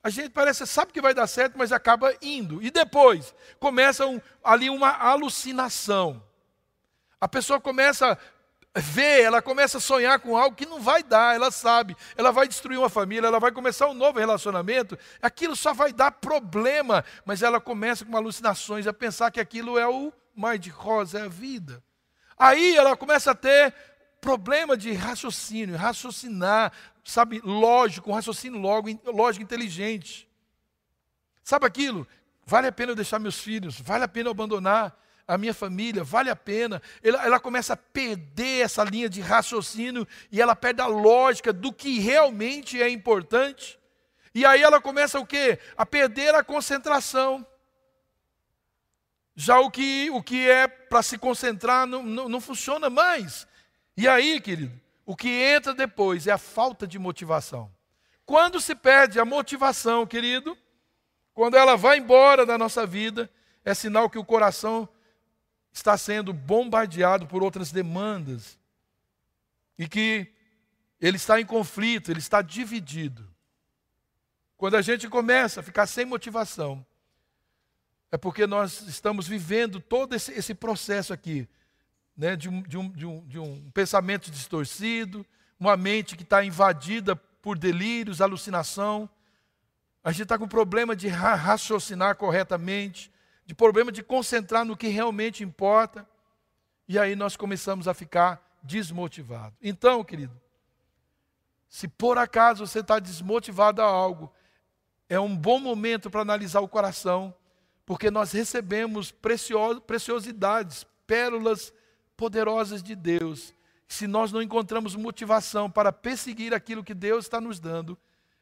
[0.05, 2.63] a gente parece, sabe que vai dar certo, mas acaba indo.
[2.63, 6.23] E depois, começa um, ali uma alucinação.
[7.19, 8.13] A pessoa começa
[8.75, 11.97] a ver, ela começa a sonhar com algo que não vai dar, ela sabe.
[12.19, 14.99] Ela vai destruir uma família, ela vai começar um novo relacionamento.
[15.23, 19.89] Aquilo só vai dar problema, mas ela começa com alucinações a pensar que aquilo é
[19.89, 21.83] o mar de rosa, é a vida.
[22.37, 23.75] Aí ela começa a ter
[24.25, 26.73] problema de raciocínio, raciocinar,
[27.05, 30.27] sabe, lógico, um raciocínio logo, lógico, inteligente.
[31.43, 32.09] Sabe aquilo?
[32.47, 36.03] Vale a pena eu deixar meus filhos, vale a pena eu abandonar a minha família,
[36.03, 36.81] vale a pena.
[37.03, 41.71] Ela, ela começa a perder essa linha de raciocínio e ela perde a lógica do
[41.71, 43.79] que realmente é importante.
[44.35, 45.59] E aí ela começa o quê?
[45.77, 47.47] A perder a concentração.
[49.37, 53.47] Já o que, o que é para se concentrar não, não, não funciona mais.
[53.97, 57.71] E aí, querido, o que entra depois é a falta de motivação.
[58.27, 60.57] Quando se perde a motivação, querido,
[61.33, 63.31] quando ela vai embora da nossa vida,
[63.65, 64.89] é sinal que o coração
[65.73, 68.59] está sendo bombardeado por outras demandas
[69.79, 70.33] e que
[71.01, 73.29] ele está em conflito, ele está dividido.
[74.57, 76.85] Quando a gente começa a ficar sem motivação,
[78.11, 81.49] é porque nós estamos vivendo todo esse, esse processo aqui
[82.17, 85.27] né, de, um, de, um, de, um, de um pensamento distorcido,
[85.59, 89.09] uma mente que está invadida por delírios, alucinação.
[90.03, 93.11] A gente está com problema de raciocinar corretamente,
[93.47, 96.09] de problema de concentrar no que realmente importa,
[96.87, 99.59] e aí nós começamos a ficar desmotivados.
[99.63, 100.39] Então, querido,
[101.69, 104.33] se por acaso você está desmotivado a algo,
[105.09, 107.35] é um bom momento para analisar o coração,
[107.85, 109.13] porque nós recebemos
[109.87, 111.73] preciosidades, pérolas
[112.17, 113.55] poderosas de Deus.
[113.87, 117.99] Se nós não encontramos motivação para perseguir aquilo que Deus está nos dando,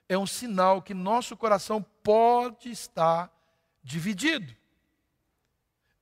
[0.09, 3.31] é um sinal que nosso coração pode estar
[3.83, 4.55] dividido.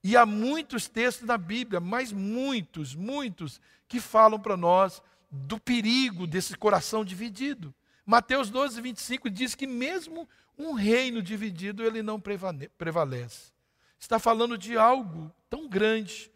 [0.03, 6.27] E há muitos textos na Bíblia, mas muitos, muitos, que falam para nós do perigo
[6.27, 7.75] desse coração dividido.
[8.05, 10.29] Mateus 12, 25 diz que mesmo
[10.59, 13.53] um reino dividido, ele não prevalece.
[13.99, 16.31] Está falando de algo tão grande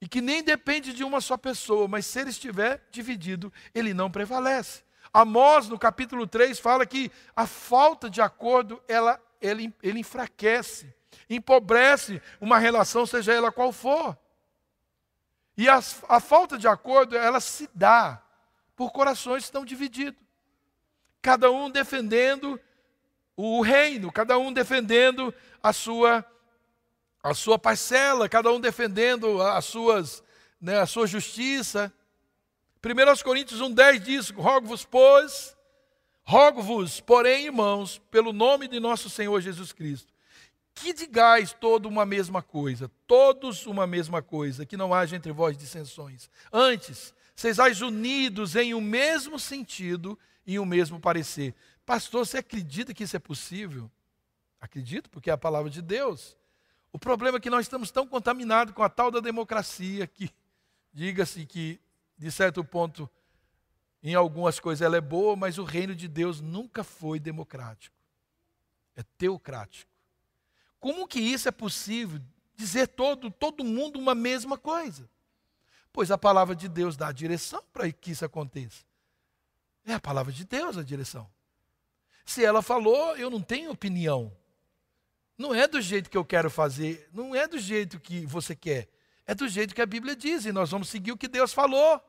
[0.00, 4.10] e que nem depende de uma só pessoa, mas se ele estiver dividido, ele não
[4.10, 4.82] prevalece.
[5.12, 10.94] Amós, no capítulo 3, fala que a falta de acordo, ela, ele, ele enfraquece
[11.28, 14.16] empobrece uma relação, seja ela qual for.
[15.56, 18.22] E a, a falta de acordo, ela se dá
[18.74, 20.20] por corações que estão divididos.
[21.22, 22.60] Cada um defendendo
[23.36, 26.24] o reino, cada um defendendo a sua
[27.30, 30.22] a sua parcela, cada um defendendo as suas,
[30.60, 31.92] né, a sua justiça.
[32.84, 35.56] 1 Coríntios 1,10 diz: Rogo-vos, pois,
[36.22, 40.12] rogo-vos, porém, irmãos, pelo nome de nosso Senhor Jesus Cristo,
[40.72, 45.56] que digais toda uma mesma coisa, todos uma mesma coisa, que não haja entre vós
[45.56, 46.30] dissensões.
[46.52, 51.54] Antes, sejais unidos em um mesmo sentido e um mesmo parecer.
[51.84, 53.90] Pastor, você acredita que isso é possível?
[54.60, 56.36] Acredito, porque é a palavra de Deus.
[56.96, 60.30] O problema é que nós estamos tão contaminados com a tal da democracia que,
[60.94, 61.78] diga-se que,
[62.16, 63.06] de certo ponto,
[64.02, 67.94] em algumas coisas ela é boa, mas o reino de Deus nunca foi democrático.
[68.96, 69.92] É teocrático.
[70.80, 72.18] Como que isso é possível?
[72.54, 75.06] Dizer todo, todo mundo uma mesma coisa.
[75.92, 78.86] Pois a palavra de Deus dá a direção para que isso aconteça.
[79.84, 81.30] É a palavra de Deus a direção.
[82.24, 84.34] Se ela falou, eu não tenho opinião.
[85.36, 88.88] Não é do jeito que eu quero fazer, não é do jeito que você quer.
[89.26, 92.00] É do jeito que a Bíblia diz e nós vamos seguir o que Deus falou.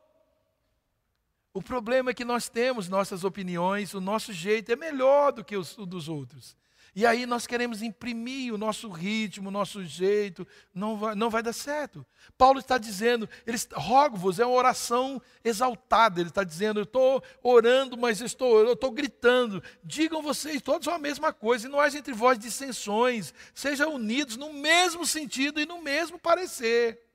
[1.54, 5.58] O problema é que nós temos nossas opiniões, o nosso jeito é melhor do que
[5.58, 6.56] o dos outros.
[6.98, 11.44] E aí nós queremos imprimir o nosso ritmo, o nosso jeito, não vai, não vai
[11.44, 12.04] dar certo.
[12.36, 17.96] Paulo está dizendo, ele rogo-vos, é uma oração exaltada, ele está dizendo, eu estou orando,
[17.96, 22.16] mas estou, eu estou gritando, digam vocês todos a mesma coisa, e não haja entre
[22.16, 27.07] vós dissensões, sejam unidos no mesmo sentido e no mesmo parecer.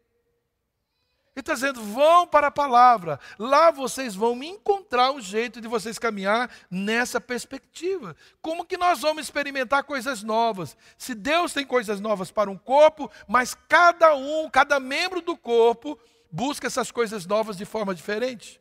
[1.34, 5.98] Ele está dizendo: vão para a palavra, lá vocês vão encontrar um jeito de vocês
[5.98, 8.14] caminhar nessa perspectiva.
[8.40, 10.76] Como que nós vamos experimentar coisas novas?
[10.98, 15.98] Se Deus tem coisas novas para um corpo, mas cada um, cada membro do corpo,
[16.30, 18.60] busca essas coisas novas de forma diferente.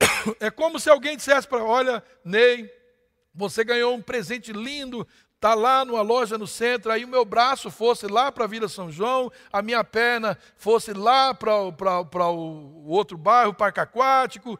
[0.38, 2.70] É como se alguém dissesse para, olha, Ney,
[3.34, 5.06] você ganhou um presente lindo
[5.42, 8.68] está lá numa loja no centro, aí o meu braço fosse lá para a Vila
[8.68, 14.56] São João, a minha perna fosse lá para o outro bairro, Parque Aquático.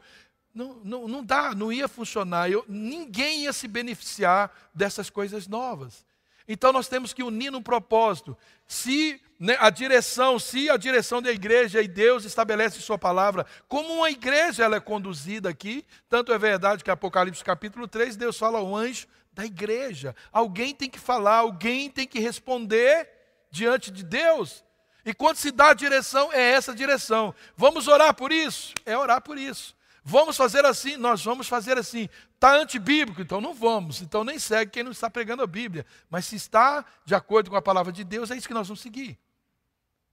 [0.53, 2.51] Não, não, não dá, não ia funcionar.
[2.51, 6.05] Eu, ninguém ia se beneficiar dessas coisas novas.
[6.45, 8.37] Então nós temos que unir num propósito.
[8.67, 13.93] Se né, a direção, se a direção da igreja e Deus estabelece sua palavra, como
[13.93, 18.59] uma igreja ela é conduzida aqui, tanto é verdade que Apocalipse capítulo 3, Deus fala
[18.59, 20.15] ao anjo da igreja.
[20.31, 23.09] Alguém tem que falar, alguém tem que responder
[23.49, 24.63] diante de Deus.
[25.05, 27.35] E quando se dá a direção, é essa direção.
[27.57, 28.73] Vamos orar por isso?
[28.85, 29.75] É orar por isso.
[30.03, 30.97] Vamos fazer assim?
[30.97, 32.09] Nós vamos fazer assim.
[32.35, 33.21] Está antibíblico?
[33.21, 34.01] Então não vamos.
[34.01, 35.85] Então nem segue quem não está pregando a Bíblia.
[36.09, 38.81] Mas se está de acordo com a palavra de Deus, é isso que nós vamos
[38.81, 39.17] seguir.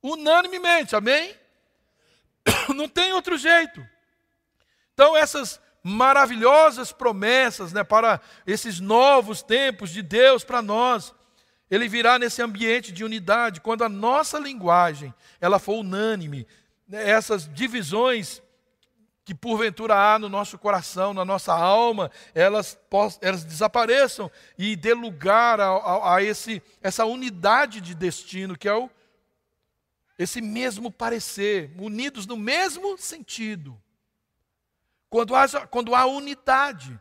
[0.03, 1.37] Unanimemente, amém?
[2.75, 3.87] Não tem outro jeito.
[4.95, 11.15] Então essas maravilhosas promessas né, para esses novos tempos de Deus para nós.
[11.71, 16.47] Ele virá nesse ambiente de unidade, quando a nossa linguagem ela for unânime,
[16.87, 18.43] né, essas divisões
[19.25, 22.77] que porventura há no nosso coração, na nossa alma, elas,
[23.21, 28.75] elas desapareçam e dê lugar a, a, a esse, essa unidade de destino, que é
[28.75, 28.91] o,
[30.19, 33.81] esse mesmo parecer, unidos no mesmo sentido.
[35.11, 36.99] Quando há, quando há unidade,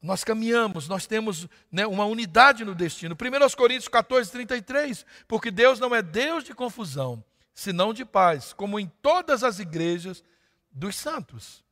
[0.00, 3.14] nós caminhamos, nós temos né, uma unidade no destino.
[3.14, 7.22] 1 Coríntios 14, 33, porque Deus não é Deus de confusão,
[7.54, 10.24] senão de paz, como em todas as igrejas
[10.72, 11.62] dos santos.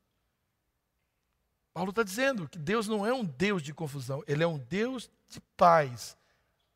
[1.73, 5.11] Paulo está dizendo que Deus não é um Deus de confusão, ele é um Deus
[5.29, 6.15] de paz,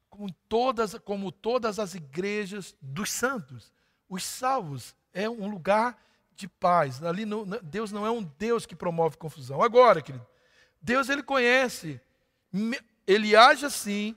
[0.09, 3.70] como todas, como todas as igrejas dos santos.
[4.09, 6.03] Os salvos é um lugar
[6.37, 7.03] de paz.
[7.03, 7.24] Ali
[7.62, 9.62] Deus não é um Deus que promove confusão.
[9.62, 10.26] Agora, querido,
[10.80, 12.01] Deus ele conhece,
[13.07, 14.16] ele age assim,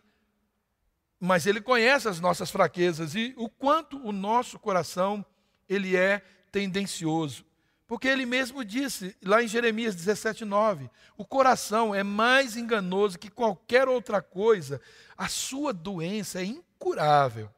[1.20, 5.26] mas ele conhece as nossas fraquezas e o quanto o nosso coração
[5.68, 7.45] ele é tendencioso.
[7.88, 13.88] Porque ele mesmo disse, lá em Jeremias 17,9: o coração é mais enganoso que qualquer
[13.88, 14.82] outra coisa,
[15.18, 17.49] a sua doença é incurável.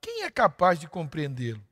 [0.00, 1.66] Quem é capaz de compreendê-lo?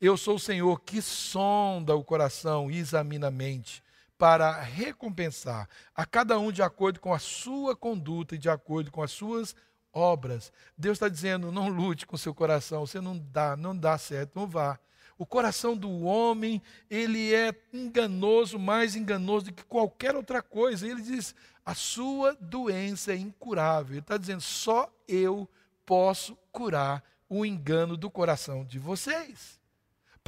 [0.00, 3.84] Eu sou o Senhor que sonda o coração e examina a mente,
[4.16, 9.02] para recompensar a cada um de acordo com a sua conduta e de acordo com
[9.02, 9.54] as suas
[9.92, 10.50] obras.
[10.76, 14.46] Deus está dizendo: não lute com seu coração, você não dá, não dá certo, não
[14.46, 14.78] vá.
[15.18, 20.88] O coração do homem, ele é enganoso, mais enganoso do que qualquer outra coisa.
[20.88, 23.92] Ele diz: a sua doença é incurável.
[23.92, 25.46] Ele está dizendo: só eu
[25.84, 29.59] posso curar o engano do coração de vocês.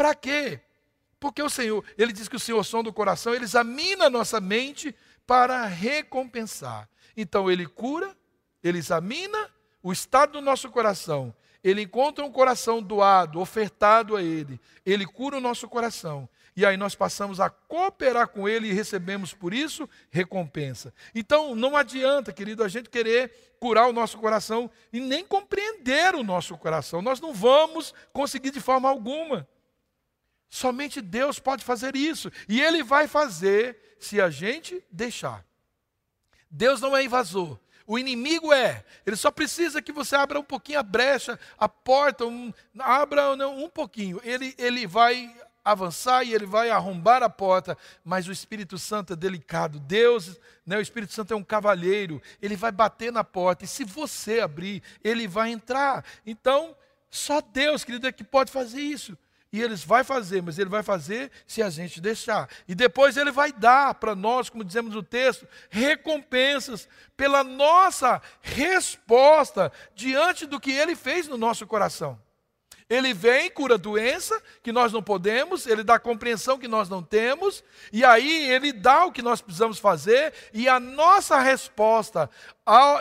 [0.03, 0.61] Para quê?
[1.21, 4.41] Porque o Senhor, ele diz que o Senhor som do coração, ele examina a nossa
[4.41, 4.93] mente
[5.25, 6.89] para recompensar.
[7.17, 8.13] Então ele cura,
[8.65, 9.49] ele examina
[9.81, 11.33] o estado do nosso coração
[11.63, 16.29] ele encontra um coração doado, ofertado a Ele, Ele cura o nosso coração.
[16.57, 20.93] E aí nós passamos a cooperar com Ele e recebemos por isso recompensa.
[21.15, 26.25] Então não adianta, querido, a gente querer curar o nosso coração e nem compreender o
[26.25, 27.01] nosso coração.
[27.01, 29.47] Nós não vamos conseguir de forma alguma.
[30.55, 32.31] Somente Deus pode fazer isso.
[32.47, 35.43] E Ele vai fazer se a gente deixar.
[36.51, 37.59] Deus não é invasor.
[37.87, 42.27] O inimigo é, ele só precisa que você abra um pouquinho a brecha, a porta,
[42.27, 44.21] um, abra não, um pouquinho.
[44.23, 45.35] Ele, ele vai
[45.65, 49.81] avançar e ele vai arrombar a porta, mas o Espírito Santo é delicado.
[49.81, 53.85] Deus, né, o Espírito Santo é um cavalheiro, ele vai bater na porta e se
[53.85, 56.05] você abrir, ele vai entrar.
[56.27, 56.77] Então,
[57.11, 59.17] só Deus, querido, é que pode fazer isso.
[59.53, 62.49] E ele vai fazer, mas ele vai fazer se a gente deixar.
[62.67, 66.89] E depois ele vai dar para nós, como dizemos no texto, recompensas
[67.19, 72.19] pela nossa resposta diante do que ele fez no nosso coração.
[72.89, 77.63] Ele vem, cura doença que nós não podemos, ele dá compreensão que nós não temos,
[77.93, 82.29] e aí ele dá o que nós precisamos fazer, e a nossa resposta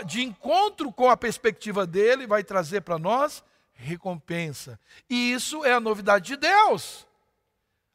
[0.05, 3.43] de encontro com a perspectiva dele vai trazer para nós
[3.81, 4.79] recompensa.
[5.09, 7.07] E isso é a novidade de Deus.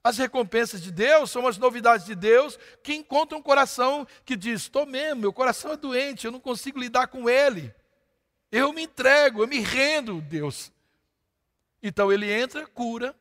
[0.02, 4.62] As recompensas de Deus são as novidades de Deus que encontram um coração que diz:
[4.62, 7.74] estou mesmo, meu coração é doente, eu não consigo lidar com ele.
[8.52, 10.70] Eu me entrego, eu me rendo, Deus.
[11.82, 13.16] Então ele entra, cura,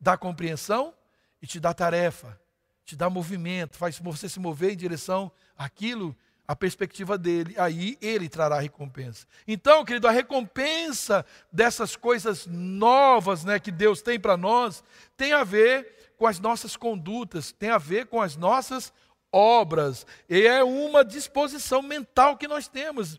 [0.00, 0.94] dá compreensão
[1.40, 2.40] e te dá tarefa,
[2.84, 8.28] te dá movimento, faz você se mover em direção àquilo a perspectiva dele, aí ele
[8.28, 9.26] trará recompensa.
[9.46, 14.82] Então, querido, a recompensa dessas coisas novas né, que Deus tem para nós
[15.16, 18.92] tem a ver com as nossas condutas, tem a ver com as nossas
[19.32, 20.06] obras.
[20.28, 23.18] E é uma disposição mental que nós temos.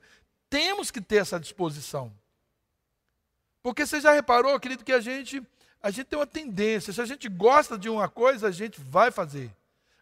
[0.50, 2.14] Temos que ter essa disposição.
[3.64, 5.42] Porque você já reparou, querido, que a gente,
[5.82, 9.10] a gente tem uma tendência, se a gente gosta de uma coisa, a gente vai
[9.10, 9.50] fazer.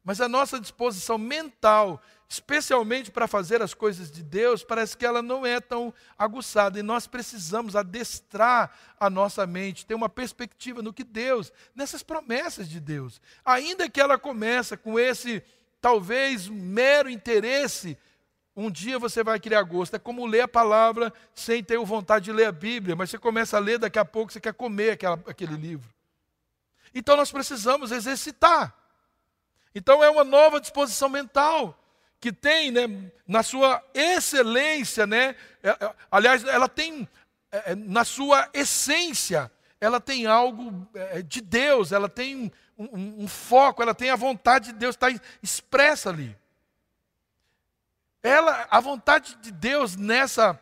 [0.03, 2.01] Mas a nossa disposição mental,
[2.31, 6.79] especialmente para fazer as coisas de Deus, parece que ela não é tão aguçada.
[6.79, 12.69] E nós precisamos adestrar a nossa mente, ter uma perspectiva no que Deus, nessas promessas
[12.69, 13.19] de Deus.
[13.43, 15.43] Ainda que ela comece com esse,
[15.81, 17.97] talvez, mero interesse,
[18.55, 19.97] um dia você vai criar gosto.
[19.97, 23.57] É como ler a palavra sem ter vontade de ler a Bíblia, mas você começa
[23.57, 25.93] a ler, daqui a pouco você quer comer aquela, aquele livro.
[26.95, 28.73] Então nós precisamos exercitar.
[29.75, 31.77] Então é uma nova disposição mental
[32.21, 32.83] que tem, né,
[33.27, 37.09] na sua excelência, né, é, é, aliás, ela tem
[37.51, 39.51] é, na sua essência,
[39.81, 40.87] ela tem algo
[41.27, 45.07] de Deus, ela tem um, um, um foco, ela tem a vontade de Deus está
[45.41, 46.37] expressa ali.
[48.21, 50.59] Ela, a vontade de Deus nessa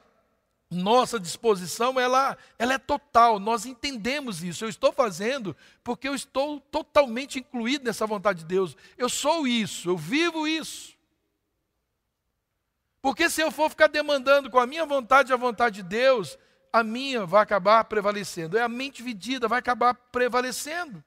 [0.72, 4.64] nossa disposição ela, ela é total, nós entendemos isso.
[4.64, 8.78] Eu estou fazendo porque eu estou totalmente incluído nessa vontade de Deus.
[8.98, 10.99] Eu sou isso, eu vivo isso.
[13.02, 16.38] Porque se eu for ficar demandando com a minha vontade e a vontade de Deus,
[16.72, 18.58] a minha vai acabar prevalecendo.
[18.58, 21.04] É a mente dividida, vai acabar prevalecendo.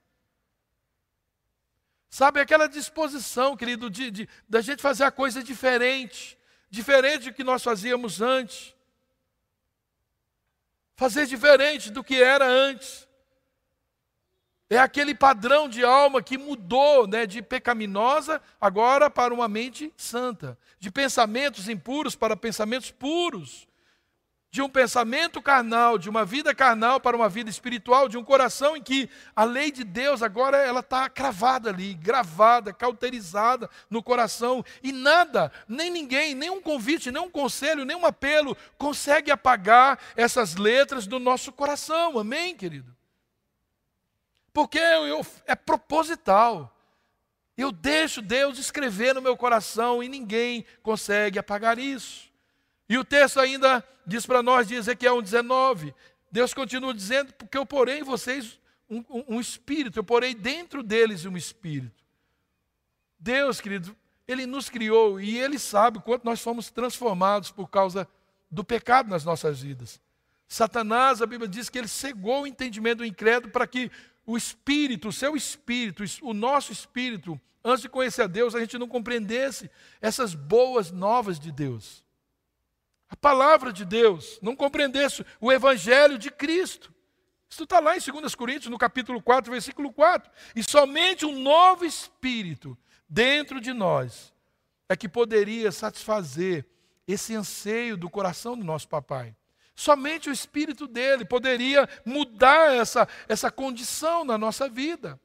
[2.08, 6.38] Sabe aquela disposição, querido, de, de da gente fazer a coisa diferente,
[6.70, 8.74] diferente do que nós fazíamos antes
[11.02, 13.08] fazer diferente do que era antes.
[14.72, 20.56] É aquele padrão de alma que mudou né, de pecaminosa agora para uma mente santa,
[20.80, 23.68] de pensamentos impuros para pensamentos puros,
[24.50, 28.74] de um pensamento carnal, de uma vida carnal para uma vida espiritual, de um coração
[28.74, 34.64] em que a lei de Deus agora ela está cravada ali, gravada, cauterizada no coração
[34.82, 39.98] e nada, nem ninguém, nem um convite, nem um conselho, nem um apelo consegue apagar
[40.16, 42.18] essas letras do nosso coração.
[42.18, 43.01] Amém, querido?
[44.52, 46.74] Porque eu, é proposital.
[47.56, 52.30] Eu deixo Deus escrever no meu coração e ninguém consegue apagar isso.
[52.88, 55.94] E o texto ainda diz para nós, de Ezequiel 1,19,
[56.30, 60.82] Deus continua dizendo, porque eu porei em vocês um, um, um, espírito, eu porei dentro
[60.82, 62.02] deles um espírito.
[63.18, 63.96] Deus, querido,
[64.26, 68.08] Ele nos criou e Ele sabe quanto nós fomos transformados por causa
[68.50, 70.00] do pecado nas nossas vidas.
[70.48, 73.90] Satanás, a Bíblia diz que ele cegou o entendimento do incrédulo para que
[74.26, 78.78] o espírito, o seu espírito, o nosso espírito, antes de conhecer a Deus, a gente
[78.78, 79.70] não compreendesse
[80.00, 82.04] essas boas novas de Deus
[83.12, 86.90] a palavra de Deus, não compreendesse o evangelho de Cristo.
[87.48, 90.32] Isso está lá em 2 Coríntios, no capítulo 4, versículo 4.
[90.56, 94.32] E somente um novo espírito dentro de nós
[94.88, 96.66] é que poderia satisfazer
[97.06, 99.36] esse anseio do coração do nosso papai.
[99.74, 105.18] Somente o espírito dele poderia mudar essa, essa condição na nossa vida.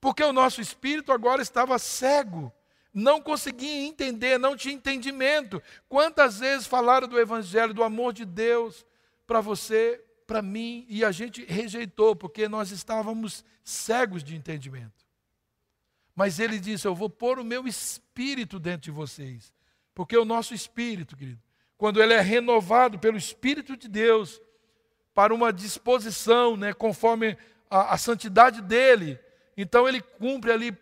[0.00, 2.52] Porque o nosso espírito agora estava cego
[2.92, 5.62] não conseguia entender, não tinha entendimento.
[5.88, 8.84] Quantas vezes falaram do Evangelho, do amor de Deus
[9.26, 15.06] para você, para mim, e a gente rejeitou, porque nós estávamos cegos de entendimento.
[16.14, 19.52] Mas ele disse: Eu vou pôr o meu espírito dentro de vocês.
[19.94, 21.40] Porque o nosso espírito, querido,
[21.78, 24.42] quando ele é renovado pelo Espírito de Deus,
[25.14, 27.38] para uma disposição, né, conforme
[27.70, 29.18] a, a santidade dele,
[29.56, 30.76] então ele cumpre ali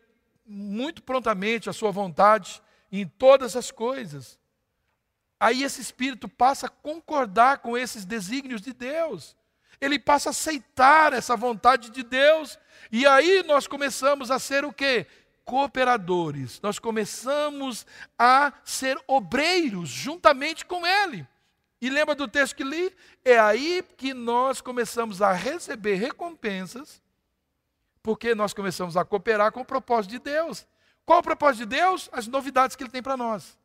[0.45, 4.39] muito prontamente a sua vontade em todas as coisas.
[5.39, 9.37] Aí esse espírito passa a concordar com esses desígnios de Deus.
[9.81, 12.59] Ele passa a aceitar essa vontade de Deus.
[12.91, 15.07] E aí nós começamos a ser o quê?
[15.47, 16.61] Cooperadores.
[16.61, 17.87] Nós começamos
[18.19, 21.27] a ser obreiros juntamente com Ele.
[21.81, 22.95] E lembra do texto que li?
[23.25, 27.01] É aí que nós começamos a receber recompensas
[28.03, 30.65] porque nós começamos a cooperar com o propósito de Deus.
[31.05, 32.09] Qual o propósito de Deus?
[32.13, 33.59] As novidades que Ele tem para nós.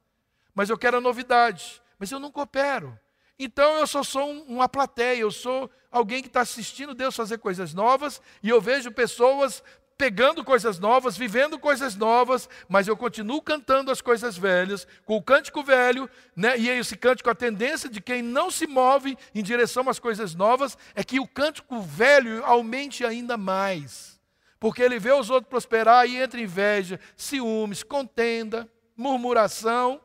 [0.55, 2.97] Mas eu quero a novidade, mas eu não coopero.
[3.37, 7.71] Então eu só sou uma plateia, eu sou alguém que está assistindo Deus fazer coisas
[7.73, 9.63] novas, e eu vejo pessoas
[10.01, 15.21] pegando coisas novas, vivendo coisas novas, mas eu continuo cantando as coisas velhas, com o
[15.21, 16.57] cântico velho, né?
[16.57, 20.75] e esse cântico, a tendência de quem não se move em direção às coisas novas,
[20.95, 24.19] é que o cântico velho aumente ainda mais
[24.59, 29.99] porque ele vê os outros prosperar e entra inveja, ciúmes, contenda, murmuração.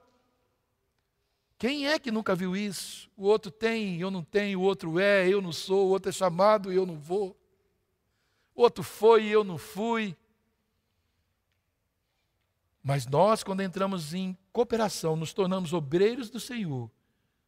[1.58, 3.10] Quem é que nunca viu isso?
[3.18, 6.12] O outro tem, eu não tenho, o outro é, eu não sou, o outro é
[6.12, 7.36] chamado e eu não vou.
[8.56, 10.16] Outro foi e eu não fui.
[12.82, 16.90] Mas nós, quando entramos em cooperação, nos tornamos obreiros do Senhor,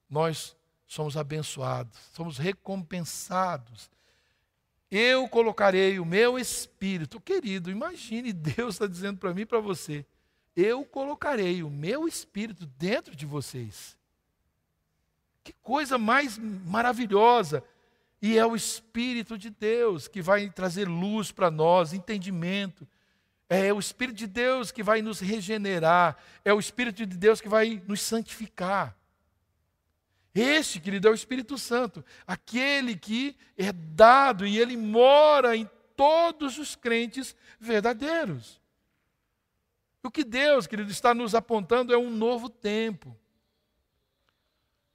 [0.09, 0.57] nós
[0.87, 3.91] somos abençoados, somos recompensados
[4.91, 7.21] eu colocarei o meu espírito.
[7.21, 10.05] Querido, imagine Deus está dizendo para mim e para você:
[10.57, 13.97] eu colocarei o meu espírito dentro de vocês.
[15.45, 17.63] Que coisa mais maravilhosa!
[18.21, 22.87] E é o Espírito de Deus que vai trazer luz para nós, entendimento.
[23.49, 26.17] É o Espírito de Deus que vai nos regenerar.
[26.45, 28.97] É o Espírito de Deus que vai nos santificar.
[30.35, 36.59] Este, querido, é o Espírito Santo, aquele que é dado e ele mora em todos
[36.59, 38.61] os crentes verdadeiros.
[40.03, 43.17] O que Deus, querido, está nos apontando é um novo tempo.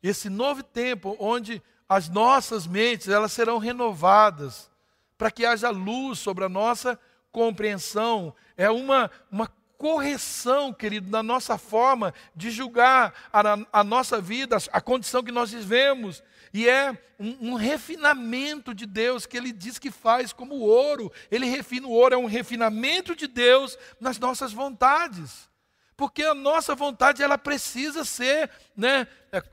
[0.01, 4.69] Esse novo tempo onde as nossas mentes elas serão renovadas
[5.17, 6.99] para que haja luz sobre a nossa
[7.31, 8.33] compreensão.
[8.57, 14.79] É uma, uma correção, querido, na nossa forma de julgar a, a nossa vida, a
[14.79, 16.23] condição que nós vivemos.
[16.53, 21.11] E é um, um, refinamento de Deus que Ele diz que faz como ouro.
[21.29, 25.49] Ele refina o ouro, é um refinamento de Deus nas nossas vontades.
[25.97, 29.43] Porque a nossa vontade ela precisa ser né, é,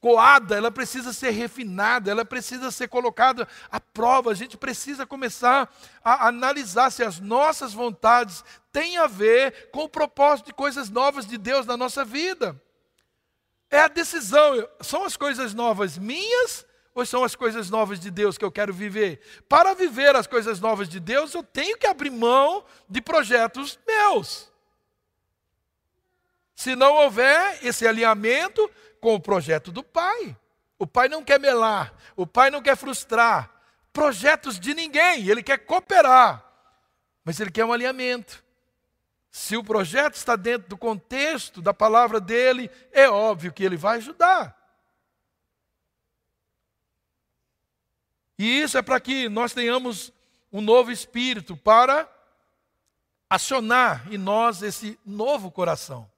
[0.00, 4.30] coada, ela precisa ser refinada, ela precisa ser colocada à prova.
[4.30, 5.72] A gente precisa começar
[6.02, 8.42] a analisar se as nossas vontades
[8.72, 12.60] têm a ver com o propósito de coisas novas de Deus na nossa vida.
[13.70, 18.36] É a decisão, são as coisas novas minhas ou são as coisas novas de Deus
[18.36, 19.20] que eu quero viver?
[19.48, 24.50] Para viver as coisas novas de Deus, eu tenho que abrir mão de projetos meus.
[26.56, 28.68] Se não houver esse alinhamento
[29.00, 30.36] com o projeto do Pai.
[30.78, 33.60] O Pai não quer melar, o Pai não quer frustrar
[33.92, 36.44] projetos de ninguém, ele quer cooperar,
[37.24, 38.44] mas ele quer um alinhamento.
[39.30, 43.98] Se o projeto está dentro do contexto da palavra dele, é óbvio que ele vai
[43.98, 44.56] ajudar.
[48.38, 50.12] E isso é para que nós tenhamos
[50.50, 52.08] um novo espírito para
[53.28, 56.10] acionar em nós esse novo coração.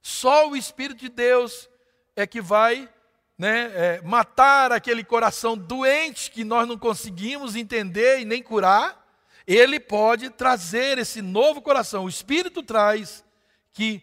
[0.00, 1.68] Só o Espírito de Deus
[2.14, 2.88] é que vai
[3.36, 9.06] né, é, matar aquele coração doente que nós não conseguimos entender e nem curar.
[9.46, 12.04] Ele pode trazer esse novo coração.
[12.04, 13.24] O Espírito traz
[13.72, 14.02] que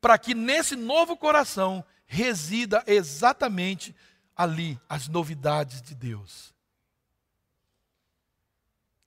[0.00, 3.94] para que nesse novo coração resida exatamente
[4.34, 6.54] ali as novidades de Deus.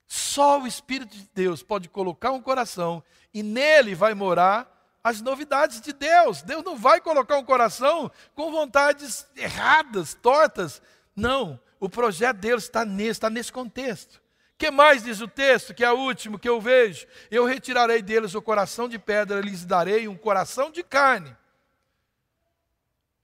[0.05, 3.03] Só o Espírito de Deus pode colocar um coração
[3.34, 4.72] e nele vai morar
[5.04, 6.41] as novidades de Deus.
[6.41, 10.82] Deus não vai colocar um coração com vontades erradas, tortas.
[11.16, 14.22] Não, o projeto de Deus está nesse, está nesse contexto.
[14.58, 17.06] que mais diz o texto, que é o último que eu vejo?
[17.30, 21.36] Eu retirarei deles o coração de pedra, lhes darei um coração de carne.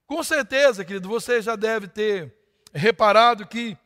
[0.06, 2.36] Com certeza, querido, você já deve ter
[2.74, 3.78] reparado que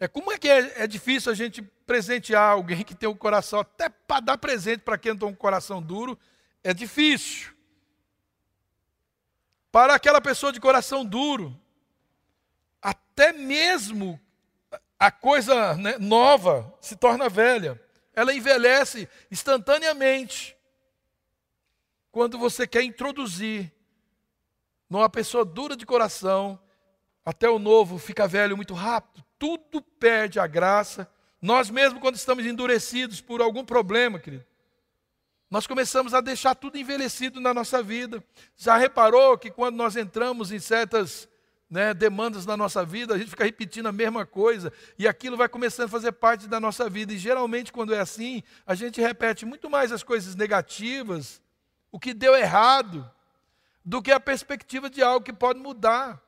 [0.00, 3.60] é como é que é, é difícil a gente presentear alguém que tem um coração
[3.60, 6.18] até para dar presente para quem tem um coração duro
[6.64, 7.52] é difícil.
[9.70, 11.60] Para aquela pessoa de coração duro,
[12.80, 14.18] até mesmo
[14.98, 17.80] a coisa né, nova se torna velha.
[18.14, 20.56] Ela envelhece instantaneamente.
[22.10, 23.72] Quando você quer introduzir
[24.88, 26.58] numa pessoa dura de coração,
[27.24, 31.10] até o novo fica velho muito rápido, tudo perde a graça.
[31.42, 34.46] Nós mesmo quando estamos endurecidos por algum problema, querido,
[35.54, 38.20] nós começamos a deixar tudo envelhecido na nossa vida.
[38.56, 41.28] Já reparou que quando nós entramos em certas
[41.70, 45.48] né, demandas na nossa vida, a gente fica repetindo a mesma coisa e aquilo vai
[45.48, 47.12] começando a fazer parte da nossa vida.
[47.12, 51.40] E geralmente, quando é assim, a gente repete muito mais as coisas negativas,
[51.92, 53.08] o que deu errado,
[53.84, 56.20] do que a perspectiva de algo que pode mudar.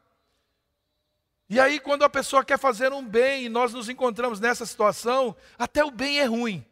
[1.50, 5.34] E aí, quando a pessoa quer fazer um bem e nós nos encontramos nessa situação,
[5.58, 6.64] até o bem é ruim.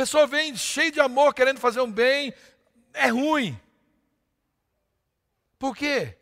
[0.00, 2.32] Pessoa vem cheia de amor, querendo fazer um bem,
[2.94, 3.60] é ruim.
[5.58, 6.16] Por quê?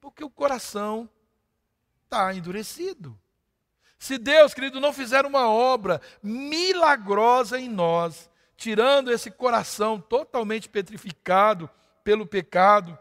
[0.00, 1.10] Porque o coração
[2.04, 3.18] está endurecido.
[3.98, 11.68] Se Deus, querido, não fizer uma obra milagrosa em nós, tirando esse coração totalmente petrificado
[12.04, 12.96] pelo pecado,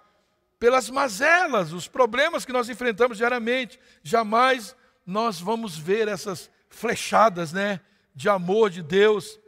[0.58, 3.80] pelas mazelas, os problemas que nós enfrentamos diariamente.
[4.02, 4.76] Jamais
[5.06, 7.80] nós vamos ver essas flechadas, né,
[8.16, 9.40] de amor de Deus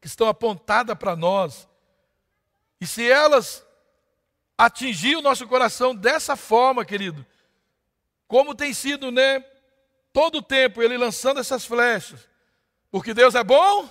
[0.00, 1.68] que estão apontadas para nós.
[2.80, 3.64] E se elas
[4.56, 7.24] atingir o nosso coração dessa forma, querido,
[8.26, 9.40] como tem sido, né,
[10.12, 12.28] todo o tempo ele lançando essas flechas,
[12.90, 13.90] porque Deus é bom,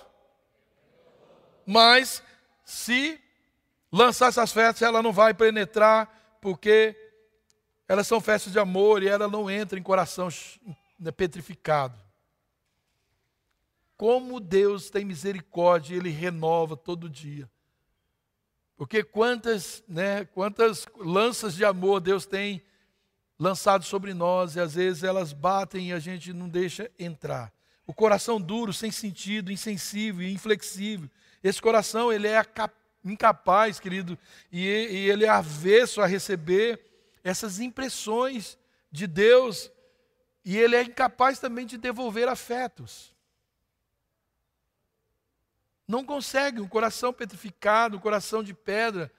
[1.65, 2.21] mas
[2.63, 3.19] se
[3.91, 6.95] lançar essas flechas, ela não vai penetrar porque
[7.87, 10.27] elas são festas de amor e ela não entra em coração
[10.99, 12.04] né, petrificado.
[13.97, 17.49] Como Deus tem misericórdia, Ele renova todo dia.
[18.75, 22.61] Porque quantas, né, quantas lanças de amor Deus tem
[23.39, 27.53] lançado sobre nós e às vezes elas batem e a gente não deixa entrar.
[27.87, 31.09] O coração duro, sem sentido, insensível inflexível.
[31.43, 34.17] Esse coração, ele é capaz incapaz, querido,
[34.51, 36.81] e, e ele é avesso a receber
[37.23, 38.57] essas impressões
[38.91, 39.71] de Deus,
[40.43, 43.14] e ele é incapaz também de devolver afetos.
[45.87, 49.11] Não consegue, um coração petrificado, um coração de pedra,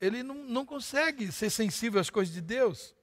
[0.00, 2.94] ele não, não consegue ser sensível às coisas de Deus.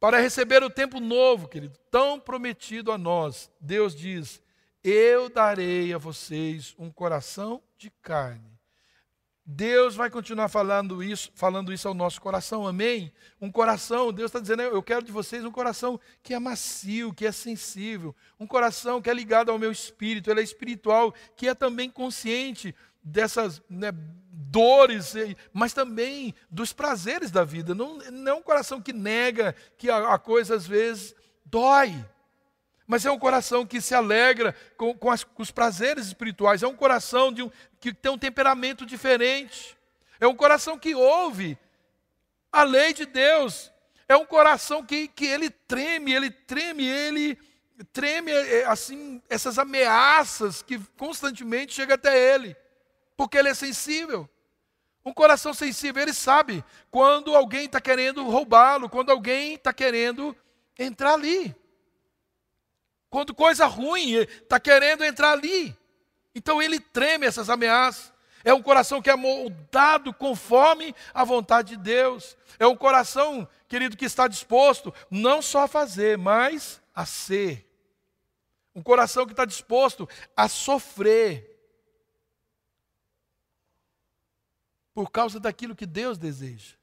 [0.00, 4.40] Para receber o tempo novo, querido, tão prometido a nós, Deus diz:
[4.82, 8.57] eu darei a vocês um coração de carne.
[9.50, 13.10] Deus vai continuar falando isso, falando isso ao nosso coração, amém?
[13.40, 17.24] Um coração, Deus está dizendo, eu quero de vocês um coração que é macio, que
[17.24, 21.54] é sensível, um coração que é ligado ao meu espírito, ele é espiritual, que é
[21.54, 23.90] também consciente dessas né,
[24.30, 25.14] dores,
[25.50, 27.74] mas também dos prazeres da vida.
[27.74, 31.14] Não, não é um coração que nega que a, a coisa às vezes
[31.46, 31.94] dói
[32.88, 36.66] mas é um coração que se alegra com, com, as, com os prazeres espirituais, é
[36.66, 39.76] um coração um, que tem um temperamento diferente,
[40.18, 41.58] é um coração que ouve
[42.50, 43.70] a lei de Deus,
[44.08, 47.38] é um coração que, que ele treme, ele treme, ele
[47.92, 52.56] treme é, é, assim, essas ameaças que constantemente chegam até ele,
[53.18, 54.26] porque ele é sensível.
[55.04, 60.34] Um coração sensível, ele sabe quando alguém está querendo roubá-lo, quando alguém está querendo
[60.78, 61.54] entrar ali.
[63.10, 65.76] Quando coisa ruim está querendo entrar ali.
[66.34, 68.12] Então ele treme essas ameaças.
[68.44, 72.36] É um coração que é moldado conforme a vontade de Deus.
[72.58, 77.66] É um coração, querido, que está disposto não só a fazer, mas a ser.
[78.74, 81.58] Um coração que está disposto a sofrer
[84.94, 86.76] por causa daquilo que Deus deseja.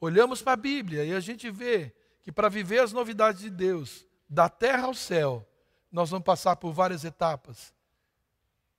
[0.00, 4.06] Olhamos para a Bíblia e a gente vê que para viver as novidades de Deus,
[4.30, 5.44] da terra ao céu,
[5.90, 7.74] nós vamos passar por várias etapas.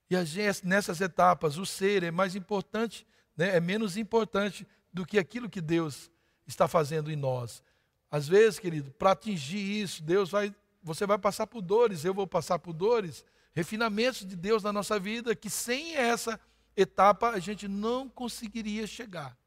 [0.09, 0.15] E
[0.63, 5.61] nessas etapas, o ser é mais importante, né, é menos importante do que aquilo que
[5.61, 6.09] Deus
[6.47, 7.61] está fazendo em nós.
[8.09, 12.25] Às vezes, querido, para atingir isso, Deus vai você vai passar por dores, eu vou
[12.25, 13.23] passar por dores,
[13.53, 16.39] refinamentos de Deus na nossa vida, que sem essa
[16.75, 19.37] etapa a gente não conseguiria chegar.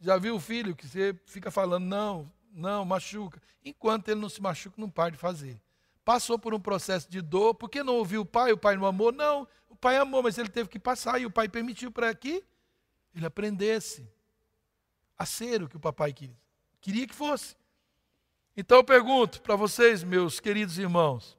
[0.00, 3.40] Já viu o filho que você fica falando, não, não, machuca.
[3.64, 5.60] Enquanto ele não se machuca, não para de fazer.
[6.04, 9.12] Passou por um processo de dor, porque não ouviu o pai, o pai não amou?
[9.12, 12.42] Não, o pai amou, mas ele teve que passar e o pai permitiu para que
[13.14, 14.08] ele aprendesse
[15.18, 16.36] a ser o que o papai queria,
[16.80, 17.56] queria que fosse.
[18.56, 21.36] Então eu pergunto para vocês, meus queridos irmãos,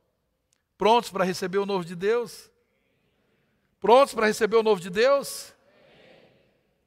[0.78, 2.52] prontos para receber o novo de Deus?
[3.80, 5.54] Prontos para receber o novo de Deus?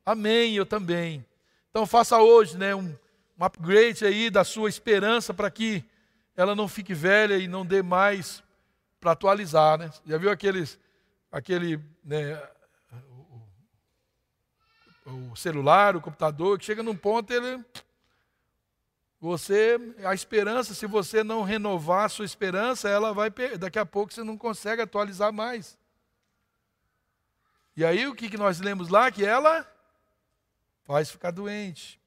[0.04, 1.24] Amém, eu também.
[1.70, 2.96] Então faça hoje né, um,
[3.40, 5.82] um upgrade aí da sua esperança para que
[6.36, 8.42] ela não fique velha e não dê mais
[9.00, 9.78] para atualizar.
[9.78, 9.90] Né?
[10.04, 10.78] Já viu aqueles,
[11.32, 12.40] aquele né,
[15.06, 17.64] o, o celular, o computador, que chega num ponto ele
[19.18, 24.12] você, a esperança, se você não renovar a sua esperança, ela vai daqui a pouco
[24.12, 25.78] você não consegue atualizar mais.
[27.76, 29.10] E aí o que, que nós lemos lá?
[29.10, 29.70] Que ela
[30.84, 31.99] faz ficar doente.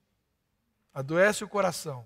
[0.94, 2.06] Adoece o coração.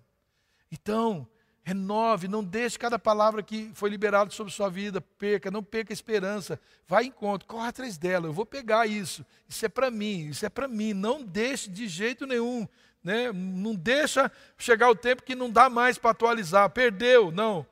[0.71, 1.27] Então,
[1.63, 5.95] renove, não deixe cada palavra que foi liberada sobre sua vida, perca, não perca a
[5.95, 6.59] esperança.
[6.87, 9.25] Vai em conta, corra atrás dela, eu vou pegar isso.
[9.47, 10.93] Isso é para mim, isso é para mim.
[10.93, 12.67] Não deixe de jeito nenhum
[13.07, 13.31] né?
[13.31, 17.65] não deixa chegar o tempo que não dá mais para atualizar, perdeu, não.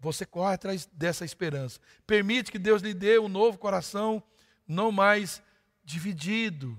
[0.00, 1.78] Você corre atrás dessa esperança.
[2.06, 4.20] Permite que Deus lhe dê um novo coração,
[4.66, 5.40] não mais
[5.84, 6.76] dividido,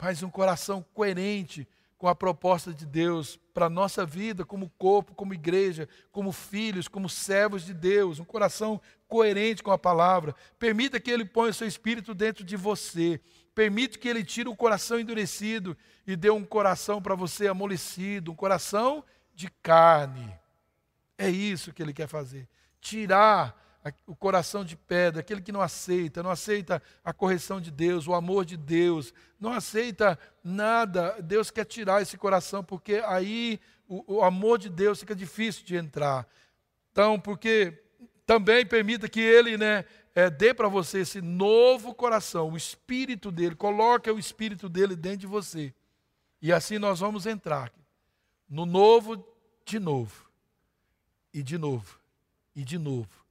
[0.00, 1.68] mas um coração coerente
[2.02, 6.88] com a proposta de Deus para a nossa vida, como corpo, como igreja, como filhos,
[6.88, 10.34] como servos de Deus, um coração coerente com a palavra.
[10.58, 13.20] Permita que Ele ponha o seu espírito dentro de você.
[13.54, 18.34] Permite que Ele tire o coração endurecido e dê um coração para você amolecido, um
[18.34, 20.36] coração de carne.
[21.16, 22.48] É isso que Ele quer fazer.
[22.80, 23.56] Tirar
[24.06, 28.14] o coração de pedra, aquele que não aceita, não aceita a correção de Deus, o
[28.14, 31.20] amor de Deus, não aceita nada.
[31.20, 33.58] Deus quer tirar esse coração, porque aí
[33.88, 36.26] o, o amor de Deus fica difícil de entrar.
[36.92, 37.82] Então, porque
[38.24, 43.54] também permita que Ele né, é, dê para você esse novo coração, o espírito dele,
[43.54, 45.74] coloque o espírito dele dentro de você.
[46.40, 47.72] E assim nós vamos entrar
[48.48, 49.24] no novo
[49.64, 50.28] de novo,
[51.32, 51.98] e de novo,
[52.54, 53.21] e de novo,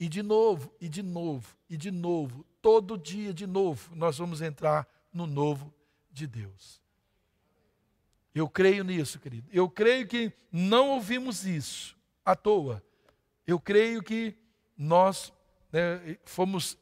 [0.00, 4.40] e de novo, e de novo, e de novo, todo dia de novo, nós vamos
[4.40, 5.72] entrar no novo
[6.10, 6.80] de Deus.
[8.34, 9.46] Eu creio nisso, querido.
[9.52, 12.82] Eu creio que não ouvimos isso à toa.
[13.46, 14.34] Eu creio que
[14.76, 15.32] nós
[15.70, 16.78] né, fomos,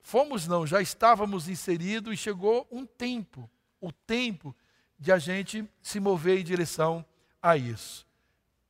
[0.00, 3.48] fomos não, já estávamos inseridos e chegou um tempo,
[3.80, 4.54] o tempo
[4.98, 7.04] de a gente se mover em direção
[7.40, 8.07] a isso.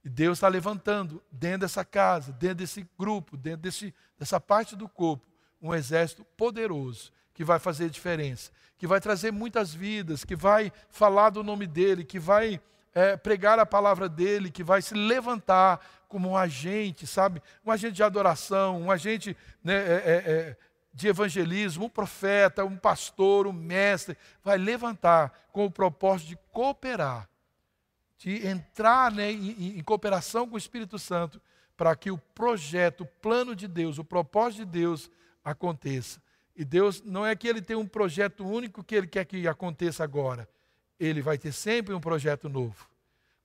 [0.08, 4.88] E Deus está levantando dentro dessa casa, dentro desse grupo, dentro desse, dessa parte do
[4.88, 5.22] corpo,
[5.60, 11.28] um exército poderoso que vai fazer diferença, que vai trazer muitas vidas, que vai falar
[11.28, 12.58] do nome dele, que vai
[12.94, 15.78] é, pregar a palavra dele, que vai se levantar
[16.08, 17.42] como um agente, sabe?
[17.62, 20.56] Um agente de adoração, um agente né, é, é, é,
[20.90, 27.28] de evangelismo, um profeta, um pastor, um mestre, vai levantar com o propósito de cooperar,
[28.18, 31.40] de entrar né, em, em cooperação com o Espírito Santo,
[31.76, 35.10] para que o projeto, o plano de Deus, o propósito de Deus
[35.44, 36.20] aconteça.
[36.56, 40.02] E Deus não é que ele tem um projeto único que ele quer que aconteça
[40.02, 40.48] agora.
[40.98, 42.88] Ele vai ter sempre um projeto novo.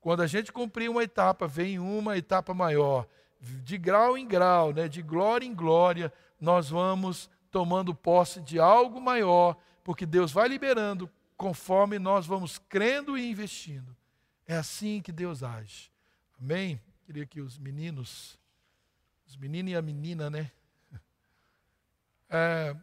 [0.01, 3.07] Quando a gente cumprir uma etapa, vem uma etapa maior.
[3.39, 6.11] De grau em grau, né, de glória em glória,
[6.41, 11.07] nós vamos tomando posse de algo maior, porque Deus vai liberando
[11.37, 13.95] conforme nós vamos crendo e investindo.
[14.47, 15.91] É assim que Deus age.
[16.39, 16.79] Amém?
[17.05, 18.37] Queria que os meninos,
[19.27, 20.51] os meninos e a menina, né?
[22.35, 22.75] É,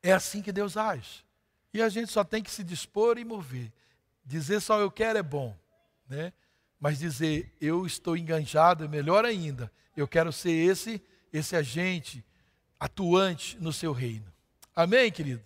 [0.00, 1.24] é assim que Deus age.
[1.72, 3.72] E a gente só tem que se dispor e mover.
[4.24, 5.56] Dizer só eu quero é bom,
[6.08, 6.32] né?
[6.78, 9.72] Mas dizer eu estou enganjado é melhor ainda.
[9.96, 11.02] Eu quero ser esse
[11.32, 12.24] esse agente
[12.78, 14.32] atuante no seu reino.
[14.76, 15.42] Amém, querido.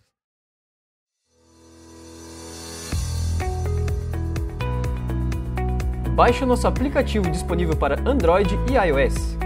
[6.19, 9.39] Baixe o nosso aplicativo disponível para Android e iOS.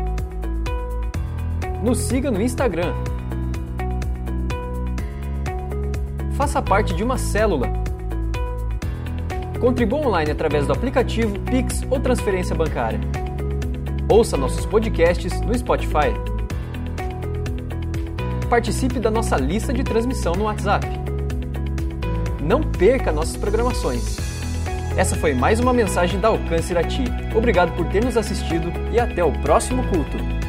[1.84, 2.94] Nos siga no Instagram.
[6.32, 7.68] Faça parte de uma célula.
[9.60, 13.00] Contribua online através do aplicativo Pix ou transferência bancária.
[14.08, 16.08] Ouça nossos podcasts no Spotify.
[18.48, 20.86] Participe da nossa lista de transmissão no WhatsApp.
[22.40, 24.31] Não perca nossas programações.
[24.96, 27.04] Essa foi mais uma mensagem da Alcance Irati.
[27.34, 30.41] Obrigado por ter nos assistido e até o próximo culto.